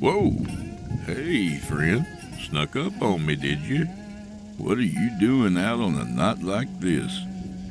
Whoa. 0.00 0.30
Hey, 1.06 1.56
friend. 1.58 2.06
Snuck 2.40 2.76
up 2.76 3.02
on 3.02 3.26
me, 3.26 3.34
did 3.34 3.60
you? 3.62 3.86
What 4.56 4.78
are 4.78 4.82
you 4.82 5.10
doing 5.18 5.58
out 5.58 5.80
on 5.80 5.96
a 5.96 6.04
night 6.04 6.40
like 6.40 6.68
this? 6.78 7.20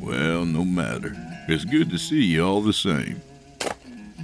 Well, 0.01 0.43
no 0.43 0.65
matter. 0.65 1.15
It's 1.47 1.63
good 1.63 1.89
to 1.89 1.97
see 1.97 2.23
you 2.25 2.45
all 2.45 2.61
the 2.61 2.73
same. 2.73 3.21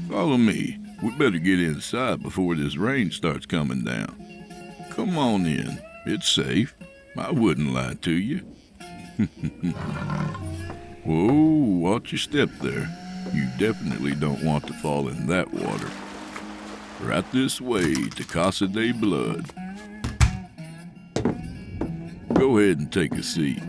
Follow 0.09 0.35
me. 0.37 0.79
We 1.01 1.11
better 1.11 1.37
get 1.37 1.61
inside 1.61 2.21
before 2.21 2.55
this 2.55 2.75
rain 2.75 3.09
starts 3.09 3.45
coming 3.45 3.85
down. 3.85 4.13
Come 4.89 5.17
on 5.17 5.45
in. 5.45 5.81
It's 6.05 6.27
safe. 6.27 6.75
I 7.17 7.31
wouldn't 7.31 7.73
lie 7.73 7.95
to 8.01 8.11
you. 8.11 8.39
Whoa, 11.05 11.33
watch 11.79 12.11
your 12.11 12.19
step 12.19 12.49
there. 12.61 12.89
You 13.33 13.47
definitely 13.57 14.15
don't 14.15 14.43
want 14.43 14.67
to 14.67 14.73
fall 14.73 15.07
in 15.07 15.27
that 15.27 15.53
water. 15.53 15.89
Right 17.03 17.25
this 17.33 17.59
way 17.59 17.93
to 17.93 18.23
Casa 18.23 18.65
de 18.65 18.93
Blood. 18.93 19.49
Go 22.33 22.57
ahead 22.57 22.79
and 22.79 22.91
take 22.91 23.11
a 23.11 23.21
seat. 23.21 23.61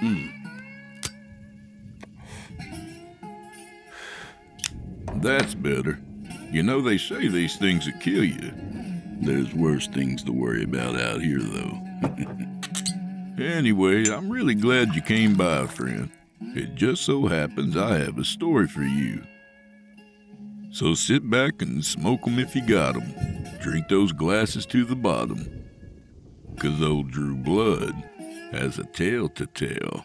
Mm. 0.00 0.32
That's 5.16 5.54
better. 5.54 5.98
You 6.52 6.62
know, 6.62 6.80
they 6.80 6.98
say 6.98 7.26
these 7.26 7.56
things 7.56 7.86
will 7.86 7.98
kill 7.98 8.22
you. 8.24 8.52
There's 9.20 9.52
worse 9.52 9.88
things 9.88 10.22
to 10.22 10.32
worry 10.32 10.62
about 10.62 11.00
out 11.00 11.20
here, 11.20 11.40
though. 11.40 11.80
anyway, 13.44 14.08
I'm 14.08 14.30
really 14.30 14.54
glad 14.54 14.94
you 14.94 15.02
came 15.02 15.34
by, 15.34 15.66
friend. 15.66 16.10
It 16.54 16.74
just 16.76 17.02
so 17.04 17.26
happens 17.26 17.76
I 17.76 17.98
have 17.98 18.18
a 18.18 18.24
story 18.24 18.68
for 18.68 18.82
you. 18.82 19.22
So 20.70 20.94
sit 20.94 21.28
back 21.28 21.62
and 21.62 21.84
smoke 21.84 22.20
'em 22.26 22.38
if 22.38 22.54
you 22.54 22.62
got 22.66 22.96
'em. 22.96 23.12
Drink 23.60 23.88
those 23.88 24.12
glasses 24.12 24.66
to 24.66 24.84
the 24.84 24.96
bottom. 24.96 25.46
'Cause 26.58 26.80
old 26.80 27.10
Drew 27.10 27.36
Blood 27.36 27.94
has 28.52 28.78
a 28.78 28.84
tale 28.84 29.28
to 29.30 29.46
tell. 29.46 30.04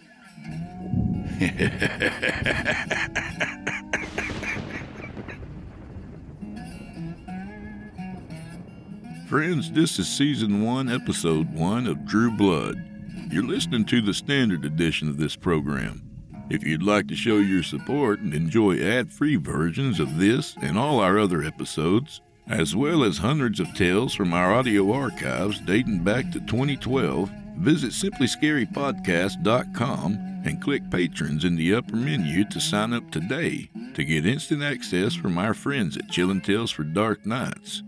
Friends, 9.28 9.72
this 9.72 10.00
is 10.00 10.08
season 10.08 10.63
one, 10.63 10.89
episode 10.89 11.53
one 11.53 11.86
of 11.86 12.06
Drew 12.06 12.31
Blood. 12.31 12.84
You're 13.31 13.45
listening 13.45 13.86
to 13.86 14.02
the 14.02 14.13
standard 14.13 14.66
edition 14.66 15.08
of 15.08 15.17
this 15.17 15.36
program. 15.36 16.08
If 16.50 16.66
you'd 16.66 16.81
like 16.81 17.08
to 17.09 17.16
show 17.16 17.38
your 17.38 17.61
support 17.61 18.22
and 18.22 18.33
enjoy 18.33 18.81
ad 18.81 19.11
free 19.11 19.36
versions 19.36 20.00
of 20.00 20.17
this 20.17 20.56
and 20.61 20.80
all 20.80 21.00
our 21.00 21.19
other 21.19 21.44
episodes, 21.44 22.22
as 22.47 22.75
well 22.75 23.03
as 23.03 23.19
hundreds 23.19 23.59
of 23.59 23.72
tales 23.75 24.16
from 24.16 24.33
our 24.33 24.52
audio 24.52 24.91
archives 24.91 25.59
dating 25.59 26.03
back 26.03 26.31
to 26.31 26.39
2012, 26.39 27.30
visit 27.58 27.91
simplyscarypodcast.com 27.91 30.41
and 30.45 30.61
click 30.61 30.89
Patrons 30.89 31.45
in 31.45 31.56
the 31.56 31.75
upper 31.75 31.95
menu 31.95 32.44
to 32.45 32.59
sign 32.59 32.94
up 32.94 33.11
today 33.11 33.69
to 33.94 34.03
get 34.03 34.25
instant 34.25 34.63
access 34.63 35.13
from 35.13 35.38
our 35.38 35.53
friends 35.53 35.97
at 35.97 36.08
Chillin' 36.08 36.44
Tales 36.44 36.72
for 36.72 36.84
Dark 36.84 37.28
Nights. 37.28 37.84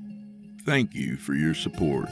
Thank 0.65 0.93
you 0.93 1.17
for 1.17 1.33
your 1.33 1.55
support. 1.55 2.11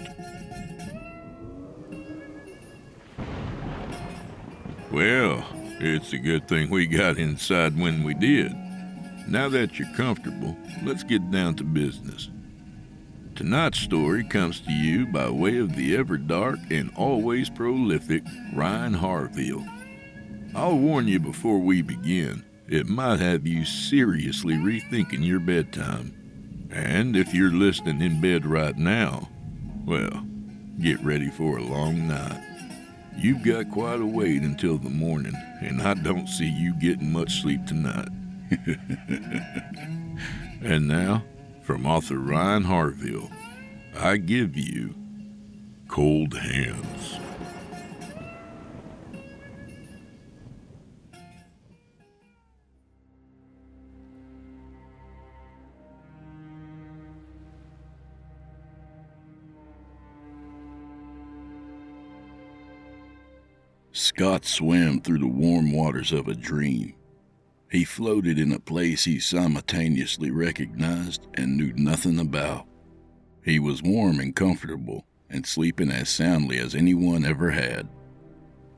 Well, 4.92 5.46
it's 5.80 6.14
a 6.14 6.18
good 6.18 6.48
thing 6.48 6.70
we 6.70 6.86
got 6.86 7.18
inside 7.18 7.80
when 7.80 8.04
we 8.04 8.14
did. 8.14 8.54
Now 9.28 9.48
that 9.50 9.78
you're 9.78 9.94
comfortable, 9.96 10.58
let's 10.84 11.04
get 11.04 11.32
down 11.32 11.56
to 11.56 11.64
business. 11.64 12.30
Tonight's 13.36 13.80
story 13.80 14.24
comes 14.24 14.60
to 14.62 14.72
you 14.72 15.06
by 15.06 15.30
way 15.30 15.58
of 15.60 15.76
the 15.76 15.96
ever 15.96 16.18
dark 16.18 16.60
and 16.70 16.92
always 16.96 17.50
prolific 17.50 18.24
Ryan 18.54 18.94
Harville. 18.94 19.66
I'll 20.54 20.78
warn 20.78 21.08
you 21.08 21.20
before 21.20 21.60
we 21.60 21.82
begin, 21.82 22.44
it 22.68 22.88
might 22.88 23.20
have 23.20 23.48
you 23.48 23.64
seriously 23.66 24.56
rethinking 24.56 25.26
your 25.26 25.40
bedtime. 25.40 26.68
And 26.72 27.16
if 27.16 27.34
you're 27.34 27.52
listening 27.52 28.02
in 28.02 28.20
bed 28.20 28.46
right 28.46 28.76
now, 28.76 29.30
well, 29.86 30.26
get 30.82 31.02
ready 31.04 31.30
for 31.30 31.58
a 31.58 31.64
long 31.64 32.08
night. 32.08 32.49
You've 33.22 33.44
got 33.44 33.70
quite 33.70 34.00
a 34.00 34.06
wait 34.06 34.44
until 34.44 34.78
the 34.78 34.90
morning, 34.90 35.36
and 35.60 35.82
I 35.82 35.94
don't 35.94 36.28
see 36.30 36.48
you 36.48 36.74
getting 36.76 37.12
much 37.12 37.42
sleep 37.42 37.66
tonight. 37.66 38.08
and 40.62 40.88
now, 40.88 41.26
from 41.62 41.86
author 41.86 42.18
Ryan 42.18 42.64
Harville, 42.64 43.30
I 43.98 44.16
give 44.16 44.56
you 44.56 44.96
Cold 45.90 46.34
Hands. 46.34 47.20
Scott 64.00 64.46
swam 64.46 65.02
through 65.02 65.20
the 65.20 65.28
warm 65.28 65.74
waters 65.74 66.14
of 66.14 66.30
a 66.30 66.34
dream. 66.34 66.94
He 67.70 67.84
floated 67.84 68.40
in 68.40 68.54
a 68.54 68.60
place 68.60 69.04
he 69.04 69.20
simultaneously 69.20 70.32
recognized 70.32 71.28
and 71.34 71.58
knew 71.58 71.74
nothing 71.74 72.18
about. 72.18 72.66
He 73.44 73.60
was 73.60 73.84
warm 73.84 74.22
and 74.22 74.34
comfortable 74.34 75.06
and 75.30 75.46
sleeping 75.46 75.92
as 75.92 76.08
soundly 76.08 76.60
as 76.60 76.76
anyone 76.76 77.26
ever 77.26 77.52
had. 77.52 77.90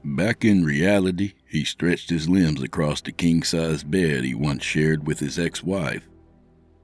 Back 0.03 0.43
in 0.43 0.65
reality, 0.65 1.33
he 1.45 1.65
stretched 1.65 2.09
his 2.09 2.27
limbs 2.27 2.63
across 2.63 2.99
the 2.99 3.11
king 3.11 3.43
sized 3.43 3.91
bed 3.91 4.23
he 4.23 4.33
once 4.33 4.63
shared 4.63 5.05
with 5.05 5.19
his 5.19 5.37
ex 5.37 5.61
wife. 5.63 6.09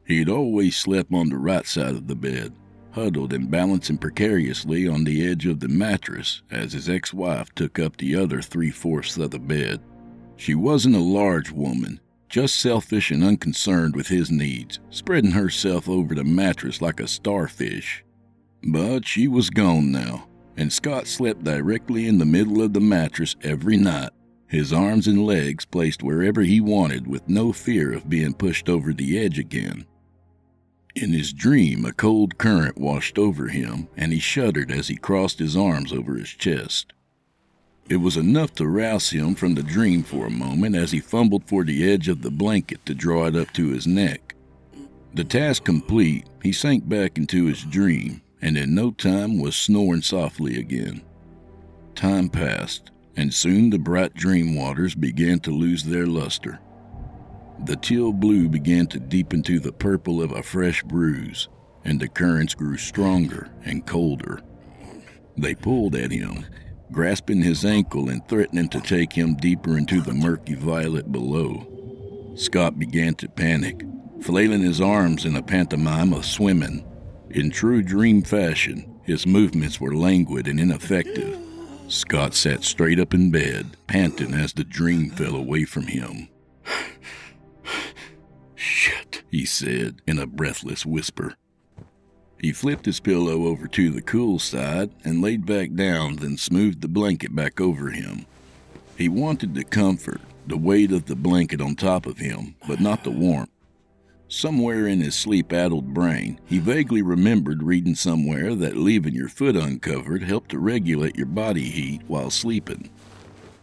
He 0.06 0.20
had 0.20 0.30
always 0.30 0.78
slept 0.78 1.12
on 1.12 1.30
the 1.30 1.38
right 1.38 1.66
side 1.66 1.96
of 1.96 2.06
the 2.08 2.16
bed, 2.16 2.54
huddled 2.92 3.34
and 3.34 3.52
balancing 3.52 3.98
precariously 3.98 4.88
on 4.88 5.04
the 5.04 5.28
edge 5.28 5.46
of 5.46 5.60
the 5.60 5.68
mattress 5.68 6.42
as 6.52 6.74
his 6.74 6.90
ex 6.90 7.14
wife 7.14 7.54
took 7.56 7.80
up 7.80 7.98
the 7.98 8.16
other 8.16 8.42
three 8.42 8.72
fourths 8.72 9.18
of 9.18 9.32
the 9.32 9.40
bed. 9.40 9.82
She 10.36 10.56
wasn't 10.56 10.96
a 10.96 11.00
large 11.00 11.52
woman, 11.52 12.00
just 12.30 12.60
selfish 12.60 13.12
and 13.12 13.24
unconcerned 13.24 13.96
with 13.96 14.08
his 14.08 14.30
needs, 14.30 14.80
spreading 14.90 15.32
herself 15.32 15.88
over 15.88 16.14
the 16.14 16.24
mattress 16.24 16.82
like 16.82 17.00
a 17.00 17.08
starfish. 17.08 18.04
But 18.64 19.06
she 19.06 19.28
was 19.28 19.50
gone 19.50 19.92
now, 19.92 20.28
and 20.58 20.72
Scott 20.72 21.08
slept 21.08 21.44
directly 21.44 22.08
in 22.08 22.18
the 22.18 22.26
middle 22.26 22.62
of 22.62 22.74
the 22.74 22.80
mattress 22.80 23.36
every 23.44 23.78
night, 23.78 24.10
his 24.48 24.72
arms 24.72 25.08
and 25.08 25.26
legs 25.26 25.66
placed 25.66 26.04
wherever 26.04 26.42
he 26.42 26.62
wanted 26.62 27.06
with 27.06 27.28
no 27.28 27.52
fear 27.52 27.94
of 27.94 28.10
being 28.10 28.34
pushed 28.34 28.70
over 28.70 28.94
the 28.94 29.20
edge 29.20 29.38
again. 29.38 29.86
In 31.00 31.14
his 31.14 31.32
dream, 31.32 31.86
a 31.86 31.94
cold 31.94 32.40
current 32.40 32.76
washed 32.76 33.20
over 33.20 33.50
him, 33.50 33.88
and 33.96 34.12
he 34.12 34.18
shuddered 34.18 34.72
as 34.72 34.88
he 34.88 34.96
crossed 34.96 35.38
his 35.38 35.56
arms 35.56 35.94
over 35.94 36.16
his 36.16 36.30
chest. 36.30 36.92
It 37.88 37.98
was 37.98 38.18
enough 38.18 38.56
to 38.56 38.68
rouse 38.68 39.12
him 39.12 39.36
from 39.36 39.54
the 39.54 39.62
dream 39.62 40.02
for 40.02 40.26
a 40.26 40.32
moment 40.32 40.76
as 40.76 40.92
he 40.92 41.00
fumbled 41.00 41.44
for 41.46 41.64
the 41.64 41.88
edge 41.88 42.08
of 42.08 42.24
the 42.24 42.32
blanket 42.32 42.84
to 42.88 42.96
draw 42.96 43.28
it 43.28 43.36
up 43.36 43.54
to 43.54 43.68
his 43.68 43.86
neck. 43.86 44.34
The 45.14 45.24
task 45.24 45.64
complete, 45.64 46.26
he 46.42 46.52
sank 46.52 46.90
back 46.90 47.20
into 47.20 47.46
his 47.46 47.64
dream 47.64 48.22
and 48.42 48.58
in 48.58 48.74
no 48.74 48.90
time 48.90 49.40
was 49.40 49.56
snoring 49.56 50.02
softly 50.02 50.60
again. 50.60 51.04
Time 51.94 52.28
passed, 52.28 52.90
and 53.16 53.32
soon 53.32 53.70
the 53.70 53.80
bright 53.80 54.16
dream 54.16 54.56
waters 54.56 54.96
began 54.96 55.40
to 55.42 55.52
lose 55.52 55.84
their 55.84 56.08
luster. 56.08 56.60
The 57.66 57.76
teal 57.76 58.14
blue 58.14 58.48
began 58.48 58.88
to 58.88 59.00
deepen 59.00 59.44
to 59.44 59.60
the 59.60 59.72
purple 59.72 60.22
of 60.22 60.32
a 60.32 60.44
fresh 60.44 60.84
bruise, 60.84 61.50
and 61.84 62.00
the 62.00 62.08
currents 62.08 62.54
grew 62.54 62.78
stronger 62.78 63.50
and 63.66 63.86
colder. 63.86 64.42
They 65.38 65.56
pulled 65.56 65.96
at 65.96 66.12
him, 66.12 66.46
grasping 66.92 67.42
his 67.42 67.66
ankle 67.66 68.10
and 68.10 68.26
threatening 68.28 68.70
to 68.70 68.80
take 68.80 69.14
him 69.14 69.36
deeper 69.36 69.78
into 69.78 70.02
the 70.02 70.14
murky 70.14 70.56
violet 70.56 71.12
below. 71.12 71.68
Scott 72.36 72.78
began 72.78 73.16
to 73.16 73.28
panic, 73.28 73.84
flailing 74.22 74.62
his 74.62 74.80
arms 74.80 75.26
in 75.26 75.36
a 75.36 75.44
pantomime 75.44 76.14
of 76.14 76.26
swimming. 76.26 76.86
In 77.32 77.50
true 77.50 77.82
dream 77.82 78.22
fashion, 78.22 79.00
his 79.04 79.26
movements 79.26 79.82
were 79.82 79.96
languid 79.96 80.48
and 80.48 80.60
ineffective. 80.60 81.40
Scott 81.88 82.34
sat 82.34 82.64
straight 82.64 83.00
up 83.00 83.14
in 83.14 83.32
bed, 83.32 83.78
panting 83.88 84.34
as 84.34 84.54
the 84.54 84.64
dream 84.64 85.10
fell 85.10 85.36
away 85.36 85.66
from 85.66 85.88
him. 85.88 86.30
Shit, 88.58 89.22
he 89.30 89.46
said 89.46 90.02
in 90.08 90.18
a 90.18 90.26
breathless 90.26 90.84
whisper. 90.84 91.36
He 92.42 92.52
flipped 92.52 92.88
his 92.88 93.00
pillow 93.00 93.46
over 93.46 93.68
to 93.68 93.92
the 93.92 94.02
cool 94.02 94.40
side 94.40 94.90
and 95.04 95.22
laid 95.22 95.46
back 95.46 95.76
down, 95.76 96.16
then 96.16 96.38
smoothed 96.38 96.82
the 96.82 96.88
blanket 96.88 97.36
back 97.36 97.62
over 97.62 97.92
him. 97.92 98.26
He 98.98 99.10
wanted 99.10 99.54
the 99.54 99.64
comfort, 99.64 100.22
the 100.48 100.58
weight 100.58 100.92
of 100.92 101.06
the 101.06 101.16
blanket 101.16 101.62
on 101.62 101.76
top 101.76 102.08
of 102.08 102.18
him, 102.18 102.56
but 102.68 102.82
not 102.82 103.04
the 103.04 103.12
warmth. 103.12 103.52
Somewhere 104.28 104.88
in 104.88 105.02
his 105.02 105.16
sleep 105.16 105.54
addled 105.54 105.94
brain, 105.94 106.40
he 106.46 106.58
vaguely 106.58 107.04
remembered 107.04 107.62
reading 107.62 107.96
somewhere 107.96 108.56
that 108.56 108.76
leaving 108.76 109.14
your 109.14 109.30
foot 109.30 109.56
uncovered 109.56 110.24
helped 110.24 110.50
to 110.50 110.60
regulate 110.60 111.16
your 111.16 111.28
body 111.28 111.70
heat 111.70 112.02
while 112.08 112.32
sleeping. 112.32 112.90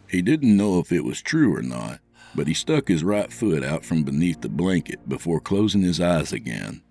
He 0.08 0.23
didn't 0.23 0.56
know 0.56 0.79
if 0.79 0.93
it 0.93 1.05
was 1.05 1.20
true 1.20 1.55
or 1.55 1.62
not, 1.62 1.99
but 2.35 2.47
he 2.47 2.55
stuck 2.55 2.89
his 2.89 3.05
right 3.05 3.33
foot 3.33 3.63
out 3.63 3.85
from 3.85 4.03
beneath 4.03 4.41
the 4.41 4.49
blanket 4.49 5.09
before 5.09 5.41
closing 5.41 5.83
his 5.83 6.01
eyes 6.01 6.33
again. 6.33 6.83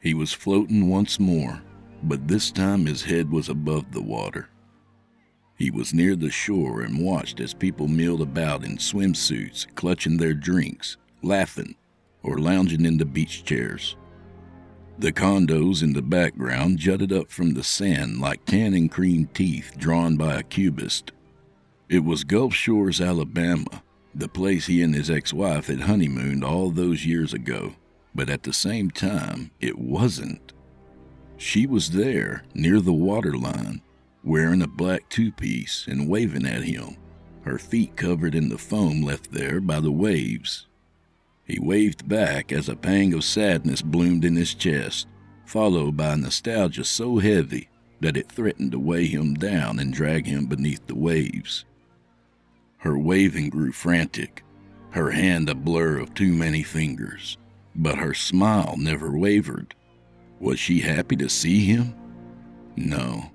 He 0.00 0.14
was 0.14 0.32
floating 0.32 0.88
once 0.88 1.18
more, 1.18 1.62
but 2.02 2.28
this 2.28 2.50
time 2.50 2.86
his 2.86 3.02
head 3.02 3.30
was 3.30 3.48
above 3.48 3.90
the 3.92 4.02
water. 4.02 4.48
He 5.56 5.72
was 5.72 5.92
near 5.92 6.14
the 6.14 6.30
shore 6.30 6.82
and 6.82 7.04
watched 7.04 7.40
as 7.40 7.52
people 7.52 7.88
milled 7.88 8.20
about 8.22 8.64
in 8.64 8.76
swimsuits, 8.76 9.66
clutching 9.74 10.16
their 10.16 10.34
drinks, 10.34 10.96
laughing, 11.22 11.74
or 12.22 12.38
lounging 12.38 12.84
in 12.84 12.98
the 12.98 13.04
beach 13.04 13.44
chairs. 13.44 13.96
The 15.00 15.12
condos 15.12 15.82
in 15.82 15.92
the 15.92 16.02
background 16.02 16.78
jutted 16.78 17.12
up 17.12 17.30
from 17.30 17.54
the 17.54 17.64
sand 17.64 18.20
like 18.20 18.44
tan 18.44 18.74
and 18.74 18.90
cream 18.90 19.28
teeth 19.34 19.74
drawn 19.76 20.16
by 20.16 20.36
a 20.36 20.42
cubist. 20.44 21.10
It 21.88 22.04
was 22.04 22.22
Gulf 22.22 22.54
Shores, 22.54 23.00
Alabama, 23.00 23.82
the 24.18 24.28
place 24.28 24.66
he 24.66 24.82
and 24.82 24.94
his 24.94 25.10
ex 25.10 25.32
wife 25.32 25.68
had 25.68 25.80
honeymooned 25.80 26.42
all 26.42 26.70
those 26.70 27.06
years 27.06 27.32
ago, 27.32 27.74
but 28.14 28.28
at 28.28 28.42
the 28.42 28.52
same 28.52 28.90
time, 28.90 29.52
it 29.60 29.78
wasn't. 29.78 30.52
She 31.36 31.66
was 31.66 31.92
there, 31.92 32.42
near 32.52 32.80
the 32.80 32.92
waterline, 32.92 33.80
wearing 34.24 34.60
a 34.60 34.66
black 34.66 35.08
two 35.08 35.30
piece 35.30 35.86
and 35.86 36.08
waving 36.08 36.46
at 36.46 36.64
him, 36.64 36.96
her 37.42 37.58
feet 37.58 37.94
covered 37.94 38.34
in 38.34 38.48
the 38.48 38.58
foam 38.58 39.02
left 39.02 39.30
there 39.30 39.60
by 39.60 39.78
the 39.78 39.92
waves. 39.92 40.66
He 41.44 41.60
waved 41.60 42.08
back 42.08 42.50
as 42.50 42.68
a 42.68 42.76
pang 42.76 43.14
of 43.14 43.22
sadness 43.22 43.82
bloomed 43.82 44.24
in 44.24 44.34
his 44.34 44.52
chest, 44.52 45.06
followed 45.46 45.96
by 45.96 46.16
nostalgia 46.16 46.84
so 46.84 47.18
heavy 47.18 47.68
that 48.00 48.16
it 48.16 48.30
threatened 48.30 48.72
to 48.72 48.80
weigh 48.80 49.06
him 49.06 49.34
down 49.34 49.78
and 49.78 49.94
drag 49.94 50.26
him 50.26 50.46
beneath 50.46 50.86
the 50.88 50.96
waves. 50.96 51.64
Her 52.78 52.98
waving 52.98 53.50
grew 53.50 53.72
frantic, 53.72 54.44
her 54.90 55.10
hand 55.10 55.48
a 55.48 55.54
blur 55.54 55.98
of 55.98 56.14
too 56.14 56.32
many 56.32 56.62
fingers, 56.62 57.36
but 57.74 57.98
her 57.98 58.14
smile 58.14 58.76
never 58.78 59.16
wavered. 59.16 59.74
Was 60.40 60.58
she 60.58 60.80
happy 60.80 61.16
to 61.16 61.28
see 61.28 61.64
him? 61.64 61.94
No. 62.76 63.32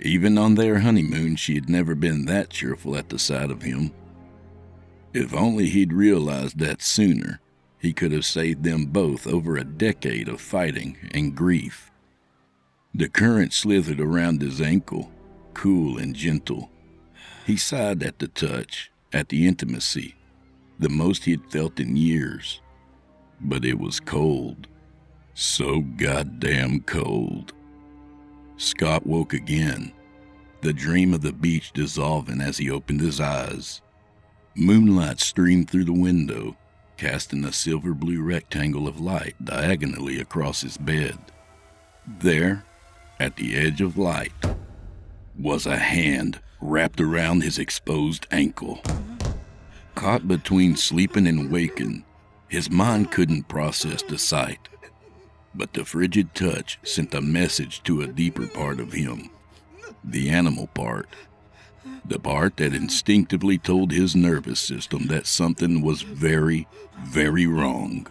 Even 0.00 0.36
on 0.36 0.56
their 0.56 0.80
honeymoon, 0.80 1.36
she 1.36 1.54
had 1.54 1.68
never 1.68 1.94
been 1.94 2.24
that 2.24 2.50
cheerful 2.50 2.96
at 2.96 3.08
the 3.08 3.18
sight 3.18 3.50
of 3.50 3.62
him. 3.62 3.92
If 5.14 5.32
only 5.32 5.68
he'd 5.68 5.92
realized 5.92 6.58
that 6.58 6.82
sooner, 6.82 7.40
he 7.78 7.92
could 7.92 8.10
have 8.10 8.24
saved 8.24 8.64
them 8.64 8.86
both 8.86 9.26
over 9.26 9.56
a 9.56 9.64
decade 9.64 10.28
of 10.28 10.40
fighting 10.40 10.96
and 11.12 11.36
grief. 11.36 11.92
The 12.94 13.08
current 13.08 13.52
slithered 13.52 14.00
around 14.00 14.42
his 14.42 14.60
ankle, 14.60 15.12
cool 15.54 15.98
and 15.98 16.14
gentle. 16.14 16.71
He 17.44 17.56
sighed 17.56 18.02
at 18.02 18.18
the 18.18 18.28
touch, 18.28 18.90
at 19.12 19.28
the 19.28 19.46
intimacy, 19.46 20.14
the 20.78 20.88
most 20.88 21.24
he 21.24 21.32
had 21.32 21.50
felt 21.50 21.80
in 21.80 21.96
years. 21.96 22.60
But 23.40 23.64
it 23.64 23.78
was 23.78 23.98
cold. 23.98 24.68
So 25.34 25.80
goddamn 25.80 26.82
cold. 26.82 27.52
Scott 28.56 29.06
woke 29.06 29.32
again, 29.32 29.92
the 30.60 30.72
dream 30.72 31.12
of 31.12 31.22
the 31.22 31.32
beach 31.32 31.72
dissolving 31.72 32.40
as 32.40 32.58
he 32.58 32.70
opened 32.70 33.00
his 33.00 33.20
eyes. 33.20 33.82
Moonlight 34.54 35.18
streamed 35.18 35.68
through 35.68 35.86
the 35.86 35.92
window, 35.92 36.56
casting 36.96 37.44
a 37.44 37.52
silver 37.52 37.94
blue 37.94 38.22
rectangle 38.22 38.86
of 38.86 39.00
light 39.00 39.34
diagonally 39.44 40.20
across 40.20 40.60
his 40.60 40.76
bed. 40.76 41.18
There, 42.06 42.64
at 43.18 43.34
the 43.36 43.56
edge 43.56 43.80
of 43.80 43.98
light, 43.98 44.32
was 45.38 45.66
a 45.66 45.76
hand 45.76 46.40
wrapped 46.60 47.00
around 47.00 47.42
his 47.42 47.58
exposed 47.58 48.26
ankle. 48.30 48.82
Caught 49.94 50.28
between 50.28 50.76
sleeping 50.76 51.26
and 51.26 51.50
waking, 51.50 52.04
his 52.48 52.70
mind 52.70 53.10
couldn't 53.10 53.48
process 53.48 54.02
the 54.02 54.18
sight. 54.18 54.68
But 55.54 55.74
the 55.74 55.84
frigid 55.84 56.34
touch 56.34 56.78
sent 56.82 57.14
a 57.14 57.20
message 57.20 57.82
to 57.84 58.02
a 58.02 58.06
deeper 58.06 58.46
part 58.46 58.80
of 58.80 58.92
him 58.92 59.30
the 60.04 60.28
animal 60.30 60.66
part 60.68 61.06
the 62.04 62.18
part 62.18 62.56
that 62.56 62.74
instinctively 62.74 63.58
told 63.58 63.92
his 63.92 64.16
nervous 64.16 64.60
system 64.60 65.06
that 65.06 65.26
something 65.26 65.82
was 65.82 66.02
very, 66.02 66.66
very 67.00 67.46
wrong. 67.46 68.06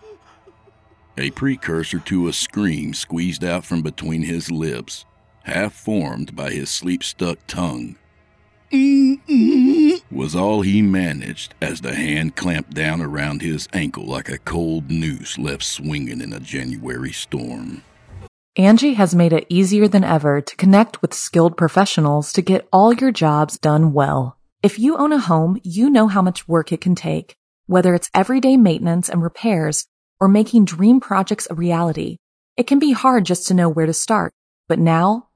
A 1.18 1.32
precursor 1.32 2.00
to 2.00 2.28
a 2.28 2.34
scream 2.34 2.94
squeezed 2.94 3.44
out 3.44 3.66
from 3.66 3.82
between 3.82 4.24
his 4.24 4.50
lips, 4.50 5.06
half 5.44 5.74
formed 5.74 6.36
by 6.36 6.52
his 6.52 6.70
sleep 6.70 7.04
stuck 7.04 7.40
tongue. 7.48 7.96
was 10.12 10.36
all 10.36 10.62
he 10.62 10.82
managed 10.82 11.54
as 11.62 11.82
the 11.82 11.96
hand 11.96 12.36
clamped 12.36 12.74
down 12.74 13.02
around 13.02 13.42
his 13.42 13.68
ankle 13.74 14.06
like 14.06 14.30
a 14.30 14.38
cold 14.38 14.90
noose 14.90 15.38
left 15.38 15.64
swinging 15.64 16.22
in 16.22 16.32
a 16.32 16.40
January 16.40 17.12
storm. 17.12 17.84
Angi 18.58 18.96
has 18.96 19.16
made 19.16 19.34
it 19.34 19.46
easier 19.50 19.88
than 19.88 20.04
ever 20.04 20.42
to 20.42 20.56
connect 20.58 21.02
with 21.02 21.14
skilled 21.14 21.56
professionals 21.56 22.34
to 22.34 22.42
get 22.42 22.68
all 22.72 22.94
your 22.94 23.12
jobs 23.12 23.58
done 23.58 23.94
well. 23.94 24.38
If 24.62 24.78
you 24.78 24.98
own 24.98 25.14
a 25.14 25.20
home, 25.20 25.60
you 25.64 25.90
know 25.90 26.08
how 26.08 26.22
much 26.22 26.48
work 26.48 26.72
it 26.72 26.82
can 26.82 26.94
take, 26.94 27.36
whether 27.68 27.96
it's 27.96 28.10
everyday 28.14 28.58
maintenance 28.58 29.10
and 29.10 29.24
repairs 29.24 29.88
or 30.20 30.28
making 30.28 30.66
dream 30.66 31.00
projects 31.00 31.48
a 31.50 31.56
reality. 31.56 32.18
It 32.58 32.68
can 32.68 32.78
be 32.78 32.92
hard 32.92 33.26
just 33.26 33.48
to 33.48 33.54
know 33.54 33.70
where 33.70 33.86
to 33.86 33.94
start, 33.94 34.34
but 34.68 34.80
now 34.80 35.30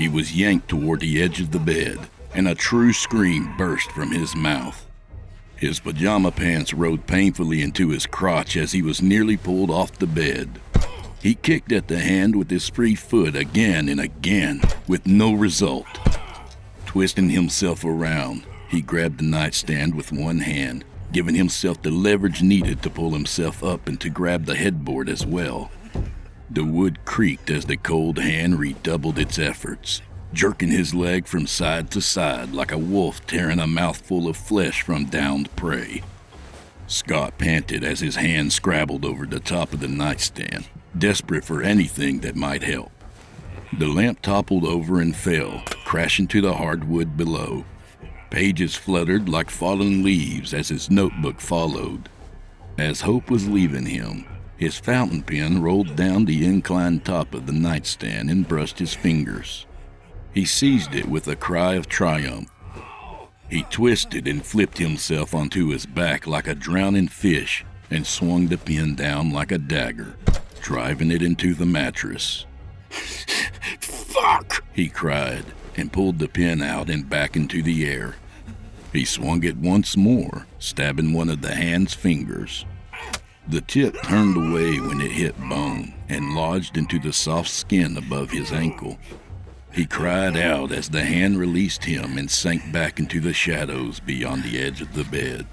He 0.00 0.08
was 0.08 0.34
yanked 0.34 0.66
toward 0.66 1.00
the 1.00 1.20
edge 1.20 1.42
of 1.42 1.50
the 1.50 1.58
bed, 1.58 1.98
and 2.32 2.48
a 2.48 2.54
true 2.54 2.94
scream 2.94 3.54
burst 3.58 3.92
from 3.92 4.12
his 4.12 4.34
mouth. 4.34 4.86
His 5.56 5.78
pajama 5.78 6.30
pants 6.30 6.72
rode 6.72 7.06
painfully 7.06 7.60
into 7.60 7.90
his 7.90 8.06
crotch 8.06 8.56
as 8.56 8.72
he 8.72 8.80
was 8.80 9.02
nearly 9.02 9.36
pulled 9.36 9.70
off 9.70 9.98
the 9.98 10.06
bed. 10.06 10.58
He 11.20 11.34
kicked 11.34 11.70
at 11.70 11.88
the 11.88 11.98
hand 11.98 12.34
with 12.34 12.48
his 12.48 12.66
free 12.66 12.94
foot 12.94 13.36
again 13.36 13.90
and 13.90 14.00
again, 14.00 14.62
with 14.88 15.06
no 15.06 15.34
result. 15.34 15.86
Twisting 16.86 17.28
himself 17.28 17.84
around, 17.84 18.46
he 18.70 18.80
grabbed 18.80 19.18
the 19.18 19.24
nightstand 19.24 19.94
with 19.94 20.12
one 20.12 20.38
hand 20.38 20.82
giving 21.12 21.34
himself 21.34 21.82
the 21.82 21.90
leverage 21.90 22.42
needed 22.42 22.82
to 22.82 22.90
pull 22.90 23.10
himself 23.10 23.64
up 23.64 23.88
and 23.88 24.00
to 24.00 24.08
grab 24.08 24.46
the 24.46 24.54
headboard 24.54 25.08
as 25.08 25.26
well. 25.26 25.70
The 26.52 26.64
wood 26.64 27.04
creaked 27.04 27.48
as 27.48 27.64
the 27.64 27.76
cold 27.76 28.18
hand 28.18 28.58
redoubled 28.58 29.20
its 29.20 29.38
efforts, 29.38 30.02
jerking 30.32 30.70
his 30.70 30.92
leg 30.92 31.28
from 31.28 31.46
side 31.46 31.92
to 31.92 32.00
side 32.00 32.52
like 32.52 32.72
a 32.72 32.78
wolf 32.78 33.24
tearing 33.26 33.60
a 33.60 33.68
mouthful 33.68 34.26
of 34.26 34.36
flesh 34.36 34.82
from 34.82 35.04
downed 35.04 35.54
prey. 35.54 36.02
Scott 36.88 37.38
panted 37.38 37.84
as 37.84 38.00
his 38.00 38.16
hand 38.16 38.52
scrabbled 38.52 39.04
over 39.04 39.26
the 39.26 39.38
top 39.38 39.72
of 39.72 39.78
the 39.78 39.86
nightstand, 39.86 40.66
desperate 40.98 41.44
for 41.44 41.62
anything 41.62 42.18
that 42.20 42.34
might 42.34 42.64
help. 42.64 42.90
The 43.78 43.86
lamp 43.86 44.20
toppled 44.20 44.64
over 44.64 45.00
and 45.00 45.14
fell, 45.14 45.62
crashing 45.84 46.26
to 46.28 46.40
the 46.40 46.54
hardwood 46.54 47.16
below. 47.16 47.64
Pages 48.30 48.74
fluttered 48.74 49.28
like 49.28 49.50
fallen 49.50 50.02
leaves 50.02 50.52
as 50.52 50.68
his 50.68 50.90
notebook 50.90 51.40
followed. 51.40 52.08
As 52.76 53.02
hope 53.02 53.30
was 53.30 53.48
leaving 53.48 53.86
him, 53.86 54.26
his 54.60 54.78
fountain 54.78 55.22
pen 55.22 55.62
rolled 55.62 55.96
down 55.96 56.26
the 56.26 56.44
inclined 56.44 57.02
top 57.02 57.32
of 57.32 57.46
the 57.46 57.52
nightstand 57.52 58.28
and 58.28 58.46
brushed 58.46 58.78
his 58.78 58.92
fingers. 58.92 59.64
He 60.34 60.44
seized 60.44 60.94
it 60.94 61.08
with 61.08 61.26
a 61.28 61.34
cry 61.34 61.76
of 61.76 61.88
triumph. 61.88 62.50
He 63.48 63.62
twisted 63.62 64.28
and 64.28 64.44
flipped 64.44 64.76
himself 64.76 65.34
onto 65.34 65.68
his 65.68 65.86
back 65.86 66.26
like 66.26 66.46
a 66.46 66.54
drowning 66.54 67.08
fish 67.08 67.64
and 67.90 68.06
swung 68.06 68.48
the 68.48 68.58
pen 68.58 68.96
down 68.96 69.30
like 69.30 69.50
a 69.50 69.56
dagger, 69.56 70.14
driving 70.60 71.10
it 71.10 71.22
into 71.22 71.54
the 71.54 71.64
mattress. 71.64 72.44
Fuck! 73.80 74.62
he 74.74 74.90
cried 74.90 75.46
and 75.74 75.90
pulled 75.90 76.18
the 76.18 76.28
pen 76.28 76.60
out 76.60 76.90
and 76.90 77.08
back 77.08 77.34
into 77.34 77.62
the 77.62 77.88
air. 77.88 78.16
He 78.92 79.06
swung 79.06 79.42
it 79.42 79.56
once 79.56 79.96
more, 79.96 80.46
stabbing 80.58 81.14
one 81.14 81.30
of 81.30 81.40
the 81.40 81.54
hand's 81.54 81.94
fingers. 81.94 82.66
The 83.48 83.60
tip 83.62 84.00
turned 84.02 84.36
away 84.36 84.78
when 84.78 85.00
it 85.00 85.12
hit 85.12 85.38
bone 85.48 85.94
and 86.08 86.34
lodged 86.34 86.76
into 86.76 86.98
the 86.98 87.12
soft 87.12 87.50
skin 87.50 87.96
above 87.96 88.30
his 88.30 88.52
ankle. 88.52 88.98
He 89.72 89.86
cried 89.86 90.36
out 90.36 90.72
as 90.72 90.88
the 90.88 91.04
hand 91.04 91.38
released 91.38 91.84
him 91.84 92.18
and 92.18 92.30
sank 92.30 92.72
back 92.72 92.98
into 92.98 93.20
the 93.20 93.32
shadows 93.32 94.00
beyond 94.00 94.42
the 94.42 94.58
edge 94.58 94.80
of 94.80 94.94
the 94.94 95.04
bed. 95.04 95.46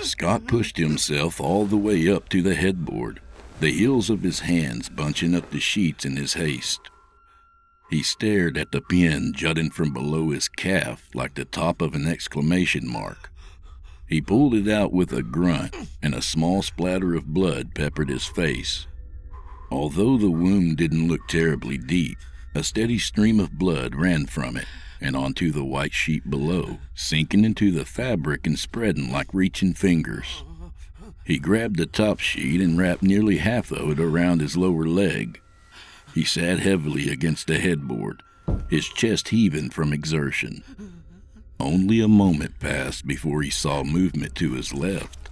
Scott 0.00 0.46
pushed 0.46 0.78
himself 0.78 1.40
all 1.40 1.66
the 1.66 1.76
way 1.76 2.08
up 2.08 2.28
to 2.30 2.40
the 2.40 2.54
headboard, 2.54 3.20
the 3.60 3.70
heels 3.70 4.08
of 4.08 4.22
his 4.22 4.40
hands 4.40 4.88
bunching 4.88 5.34
up 5.34 5.50
the 5.50 5.60
sheets 5.60 6.04
in 6.04 6.16
his 6.16 6.34
haste. 6.34 6.80
He 7.90 8.02
stared 8.02 8.56
at 8.56 8.70
the 8.70 8.80
pin 8.80 9.32
jutting 9.34 9.70
from 9.70 9.92
below 9.92 10.30
his 10.30 10.48
calf 10.48 11.08
like 11.12 11.34
the 11.34 11.44
top 11.44 11.82
of 11.82 11.94
an 11.94 12.06
exclamation 12.06 12.88
mark. 12.88 13.29
He 14.10 14.20
pulled 14.20 14.54
it 14.54 14.68
out 14.68 14.92
with 14.92 15.12
a 15.12 15.22
grunt, 15.22 15.74
and 16.02 16.14
a 16.14 16.20
small 16.20 16.62
splatter 16.62 17.14
of 17.14 17.32
blood 17.32 17.74
peppered 17.74 18.08
his 18.08 18.26
face. 18.26 18.88
Although 19.70 20.18
the 20.18 20.30
wound 20.30 20.76
didn't 20.76 21.06
look 21.06 21.28
terribly 21.28 21.78
deep, 21.78 22.18
a 22.54 22.64
steady 22.64 22.98
stream 22.98 23.38
of 23.38 23.56
blood 23.56 23.94
ran 23.94 24.26
from 24.26 24.56
it 24.56 24.66
and 25.00 25.16
onto 25.16 25.50
the 25.50 25.64
white 25.64 25.94
sheet 25.94 26.28
below, 26.28 26.78
sinking 26.94 27.44
into 27.44 27.70
the 27.70 27.84
fabric 27.84 28.46
and 28.46 28.58
spreading 28.58 29.10
like 29.10 29.32
reaching 29.32 29.72
fingers. 29.72 30.44
He 31.24 31.38
grabbed 31.38 31.76
the 31.76 31.86
top 31.86 32.18
sheet 32.18 32.60
and 32.60 32.76
wrapped 32.76 33.02
nearly 33.02 33.38
half 33.38 33.70
of 33.70 33.90
it 33.90 34.00
around 34.00 34.40
his 34.40 34.56
lower 34.56 34.84
leg. 34.84 35.40
He 36.14 36.24
sat 36.24 36.58
heavily 36.58 37.08
against 37.08 37.46
the 37.46 37.58
headboard, 37.60 38.22
his 38.68 38.88
chest 38.88 39.28
heaving 39.28 39.70
from 39.70 39.92
exertion. 39.92 40.64
Only 41.60 42.00
a 42.00 42.08
moment 42.08 42.58
passed 42.58 43.06
before 43.06 43.42
he 43.42 43.50
saw 43.50 43.84
movement 43.84 44.34
to 44.36 44.52
his 44.54 44.72
left. 44.72 45.28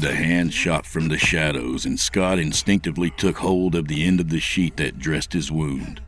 The 0.00 0.14
hand 0.14 0.54
shot 0.54 0.86
from 0.86 1.08
the 1.08 1.18
shadows, 1.18 1.84
and 1.84 2.00
Scott 2.00 2.38
instinctively 2.38 3.10
took 3.10 3.38
hold 3.38 3.74
of 3.74 3.86
the 3.86 4.04
end 4.04 4.18
of 4.18 4.30
the 4.30 4.40
sheet 4.40 4.78
that 4.78 4.98
dressed 4.98 5.34
his 5.34 5.52
wound. 5.52 6.00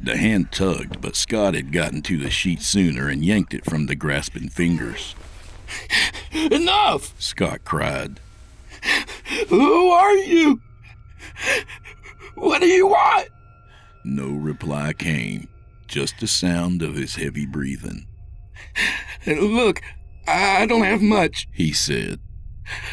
The 0.00 0.16
hand 0.16 0.52
tugged, 0.52 1.00
but 1.00 1.16
Scott 1.16 1.54
had 1.54 1.72
gotten 1.72 2.02
to 2.02 2.18
the 2.18 2.30
sheet 2.30 2.62
sooner 2.62 3.08
and 3.08 3.24
yanked 3.24 3.52
it 3.52 3.64
from 3.64 3.86
the 3.86 3.96
grasping 3.96 4.48
fingers. 4.48 5.16
Enough! 6.32 7.14
Scott 7.20 7.64
cried. 7.64 8.20
Who 9.48 9.90
are 9.90 10.16
you? 10.16 10.60
What 12.34 12.60
do 12.60 12.66
you 12.68 12.86
want? 12.88 13.28
No 14.04 14.28
reply 14.28 14.92
came, 14.92 15.48
just 15.86 16.18
the 16.18 16.26
sound 16.26 16.82
of 16.82 16.94
his 16.94 17.16
heavy 17.16 17.46
breathing. 17.46 18.06
Look, 19.26 19.80
I 20.26 20.66
don't 20.66 20.84
have 20.84 21.02
much, 21.02 21.48
he 21.52 21.72
said. 21.72 22.20